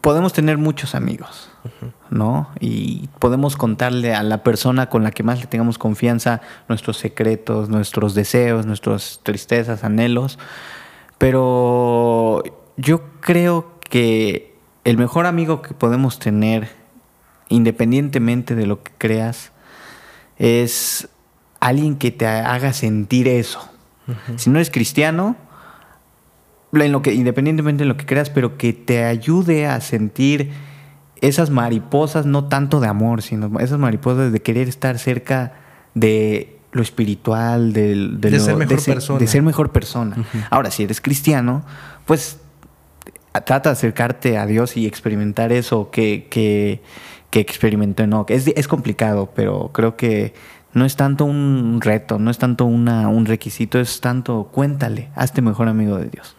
podemos 0.00 0.32
tener 0.32 0.58
muchos 0.58 0.94
amigos. 0.94 1.50
¿no? 2.10 2.48
Y 2.60 3.08
podemos 3.18 3.56
contarle 3.56 4.14
a 4.14 4.22
la 4.22 4.42
persona 4.42 4.88
con 4.88 5.02
la 5.02 5.10
que 5.10 5.22
más 5.22 5.40
le 5.40 5.46
tengamos 5.46 5.78
confianza 5.78 6.40
nuestros 6.68 6.96
secretos, 6.96 7.68
nuestros 7.68 8.14
deseos, 8.14 8.66
nuestras 8.66 9.20
tristezas, 9.22 9.84
anhelos. 9.84 10.38
Pero 11.18 12.42
yo 12.76 13.02
creo 13.20 13.78
que 13.80 14.56
el 14.84 14.96
mejor 14.96 15.26
amigo 15.26 15.62
que 15.62 15.74
podemos 15.74 16.18
tener, 16.18 16.68
independientemente 17.48 18.54
de 18.54 18.66
lo 18.66 18.82
que 18.82 18.92
creas, 18.96 19.52
es 20.38 21.08
alguien 21.60 21.96
que 21.96 22.10
te 22.10 22.26
haga 22.26 22.72
sentir 22.72 23.28
eso. 23.28 23.68
Si 24.36 24.48
no 24.48 24.56
eres 24.56 24.70
cristiano, 24.70 25.36
en 26.72 26.92
lo 26.92 27.02
que, 27.02 27.12
independientemente 27.12 27.84
de 27.84 27.88
lo 27.88 27.96
que 27.96 28.06
creas, 28.06 28.30
pero 28.30 28.56
que 28.56 28.72
te 28.72 29.04
ayude 29.04 29.66
a 29.66 29.80
sentir 29.80 30.50
esas 31.20 31.50
mariposas, 31.50 32.26
no 32.26 32.46
tanto 32.46 32.80
de 32.80 32.88
amor, 32.88 33.22
sino 33.22 33.58
esas 33.60 33.78
mariposas 33.78 34.32
de 34.32 34.40
querer 34.40 34.68
estar 34.68 34.98
cerca 34.98 35.54
de 35.94 36.58
lo 36.72 36.82
espiritual, 36.82 37.72
de, 37.72 38.08
de, 38.12 38.40
ser 38.40 38.56
mejor 38.56 38.84
persona. 38.84 39.18
De 39.18 39.26
ser 39.26 39.42
mejor 39.42 39.70
persona. 39.72 40.16
Ahora, 40.50 40.70
si 40.70 40.84
eres 40.84 41.00
cristiano, 41.00 41.64
pues 42.06 42.38
trata 43.44 43.70
de 43.70 43.72
acercarte 43.72 44.38
a 44.38 44.46
Dios 44.46 44.76
y 44.76 44.86
experimentar 44.86 45.52
eso 45.52 45.90
que, 45.90 46.28
que, 46.30 46.82
que 47.30 47.40
experimentó 47.40 48.02
Enoch. 48.02 48.30
Es, 48.30 48.46
es 48.46 48.68
complicado, 48.68 49.30
pero 49.34 49.70
creo 49.72 49.96
que 49.96 50.34
no 50.74 50.84
es 50.84 50.96
tanto 50.96 51.24
un 51.24 51.80
reto, 51.80 52.18
no 52.18 52.30
es 52.30 52.38
tanto 52.38 52.64
una, 52.64 53.08
un 53.08 53.26
requisito, 53.26 53.80
es 53.80 54.00
tanto 54.00 54.50
cuéntale, 54.52 55.10
hazte 55.14 55.42
mejor 55.42 55.68
amigo 55.68 55.98
de 55.98 56.08
Dios. 56.08 56.36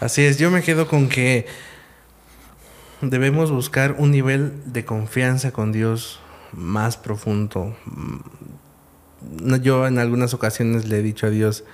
Así 0.00 0.22
es, 0.22 0.38
yo 0.38 0.50
me 0.50 0.62
quedo 0.62 0.86
con 0.86 1.08
que 1.08 1.46
debemos 3.00 3.50
buscar 3.50 3.96
un 3.98 4.10
nivel 4.10 4.52
de 4.66 4.84
confianza 4.84 5.50
con 5.50 5.72
Dios 5.72 6.20
más 6.52 6.96
profundo. 6.96 7.76
Yo 9.62 9.86
en 9.86 9.98
algunas 9.98 10.34
ocasiones 10.34 10.88
le 10.88 10.98
he 10.98 11.02
dicho 11.02 11.26
a 11.26 11.30
Dios, 11.30 11.64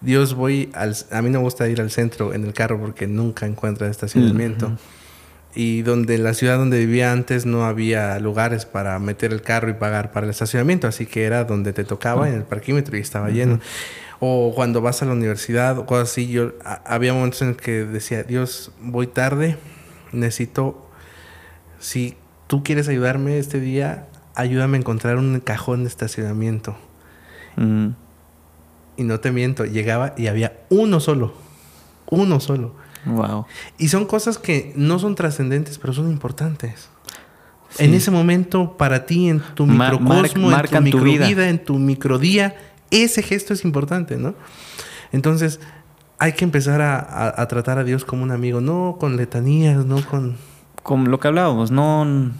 Dios 0.00 0.34
voy 0.34 0.70
al... 0.74 0.96
A 1.10 1.22
mí 1.22 1.30
no 1.30 1.38
me 1.38 1.44
gusta 1.44 1.68
ir 1.68 1.80
al 1.80 1.90
centro 1.90 2.34
en 2.34 2.44
el 2.44 2.52
carro 2.52 2.78
porque 2.78 3.06
nunca 3.06 3.46
encuentro 3.46 3.86
estacionamiento. 3.86 4.76
Y 5.54 5.82
donde 5.82 6.16
la 6.18 6.32
ciudad 6.32 6.56
donde 6.56 6.78
vivía 6.78 7.12
antes 7.12 7.44
no 7.44 7.66
había 7.66 8.18
lugares 8.18 8.64
para 8.64 8.98
meter 8.98 9.32
el 9.32 9.42
carro 9.42 9.68
y 9.68 9.74
pagar 9.74 10.10
para 10.10 10.24
el 10.24 10.30
estacionamiento, 10.30 10.86
así 10.86 11.04
que 11.04 11.24
era 11.24 11.44
donde 11.44 11.72
te 11.72 11.84
tocaba 11.84 12.28
en 12.28 12.36
el 12.36 12.44
parquímetro 12.44 12.96
y 12.96 13.00
estaba 13.00 13.28
lleno. 13.28 13.60
O 14.18 14.52
cuando 14.54 14.80
vas 14.80 15.02
a 15.02 15.04
la 15.04 15.12
universidad 15.12 15.78
o 15.78 15.84
cosas 15.84 16.10
así, 16.10 16.28
yo 16.28 16.52
había 16.86 17.12
momentos 17.12 17.42
en 17.42 17.54
que 17.54 17.84
decía, 17.84 18.22
Dios, 18.22 18.72
voy 18.80 19.08
tarde, 19.08 19.58
necesito, 20.12 20.88
si 21.80 22.16
tú 22.46 22.62
quieres 22.62 22.88
ayudarme 22.88 23.38
este 23.38 23.60
día, 23.60 24.06
ayúdame 24.34 24.76
a 24.76 24.80
encontrar 24.80 25.16
un 25.16 25.40
cajón 25.40 25.82
de 25.82 25.88
estacionamiento. 25.88 26.76
Y 28.96 29.04
no 29.04 29.20
te 29.20 29.32
miento, 29.32 29.64
llegaba 29.64 30.14
y 30.16 30.28
había 30.28 30.60
uno 30.70 31.00
solo. 31.00 31.34
Uno 32.08 32.40
solo. 32.40 32.74
Wow. 33.04 33.46
Y 33.78 33.88
son 33.88 34.06
cosas 34.06 34.38
que 34.38 34.72
no 34.76 34.98
son 34.98 35.14
trascendentes, 35.14 35.78
pero 35.78 35.92
son 35.92 36.10
importantes. 36.10 36.88
En 37.78 37.94
ese 37.94 38.10
momento, 38.10 38.76
para 38.76 39.06
ti, 39.06 39.28
en 39.28 39.40
tu 39.40 39.66
microcosmo, 39.66 40.52
en 40.52 40.66
tu 40.66 40.80
microvida, 40.80 41.48
en 41.48 41.64
tu 41.64 41.78
microdía, 41.78 42.54
ese 42.90 43.22
gesto 43.22 43.54
es 43.54 43.64
importante, 43.64 44.16
¿no? 44.16 44.34
Entonces, 45.10 45.60
hay 46.18 46.32
que 46.32 46.44
empezar 46.44 46.80
a, 46.82 47.46
tratar 47.48 47.78
a 47.78 47.84
Dios 47.84 48.04
como 48.04 48.22
un 48.22 48.30
amigo, 48.30 48.60
no 48.60 48.96
con 49.00 49.16
letanías, 49.16 49.84
no 49.86 50.04
con... 50.06 50.36
Como 50.82 51.08
lo 51.08 51.18
que 51.18 51.28
hablábamos, 51.28 51.70
no... 51.70 52.30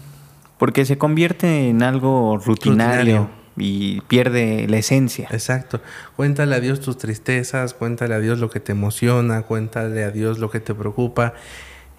Porque 0.57 0.85
se 0.85 0.97
convierte 0.97 1.69
en 1.69 1.83
algo 1.83 2.37
rutinario, 2.37 3.29
y 3.57 4.01
pierde 4.01 4.67
la 4.67 4.77
esencia. 4.77 5.27
Exacto. 5.31 5.81
Cuéntale 6.15 6.55
a 6.55 6.59
Dios 6.59 6.79
tus 6.79 6.97
tristezas, 6.97 7.73
cuéntale 7.73 8.15
a 8.15 8.19
Dios 8.19 8.39
lo 8.39 8.49
que 8.49 8.59
te 8.59 8.71
emociona, 8.71 9.43
cuéntale 9.43 10.03
a 10.03 10.11
Dios 10.11 10.39
lo 10.39 10.49
que 10.49 10.59
te 10.59 10.73
preocupa 10.73 11.33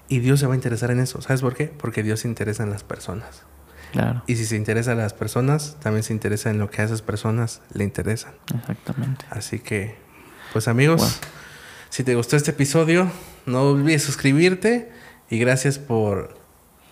y 0.08 0.18
Dios 0.18 0.40
se 0.40 0.46
va 0.46 0.52
a 0.52 0.56
interesar 0.56 0.90
en 0.90 1.00
eso. 1.00 1.20
¿Sabes 1.22 1.40
por 1.40 1.54
qué? 1.54 1.66
Porque 1.66 2.02
Dios 2.02 2.20
se 2.20 2.28
interesa 2.28 2.62
en 2.62 2.70
las 2.70 2.84
personas. 2.84 3.42
Claro. 3.92 4.24
Y 4.26 4.36
si 4.36 4.44
se 4.44 4.56
interesa 4.56 4.92
en 4.92 4.98
las 4.98 5.14
personas, 5.14 5.76
también 5.80 6.02
se 6.02 6.12
interesa 6.12 6.50
en 6.50 6.58
lo 6.58 6.68
que 6.68 6.82
a 6.82 6.84
esas 6.84 7.00
personas 7.00 7.62
le 7.72 7.84
interesan. 7.84 8.34
Exactamente. 8.52 9.24
Así 9.30 9.60
que, 9.60 9.96
pues 10.52 10.66
amigos, 10.66 11.20
si 11.90 12.02
te 12.02 12.16
gustó 12.16 12.36
este 12.36 12.50
episodio, 12.50 13.10
no 13.46 13.62
olvides 13.62 14.02
suscribirte 14.02 14.90
y 15.30 15.38
gracias 15.38 15.78
por 15.78 16.43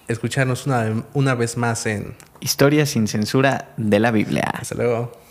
escucharnos 0.08 0.66
una, 0.66 1.04
una 1.14 1.34
vez 1.34 1.56
más 1.56 1.86
en 1.86 2.14
Historia 2.40 2.86
sin 2.86 3.06
censura 3.06 3.68
de 3.76 4.00
la 4.00 4.10
Biblia. 4.10 4.42
Hasta 4.52 4.74
luego. 4.74 5.21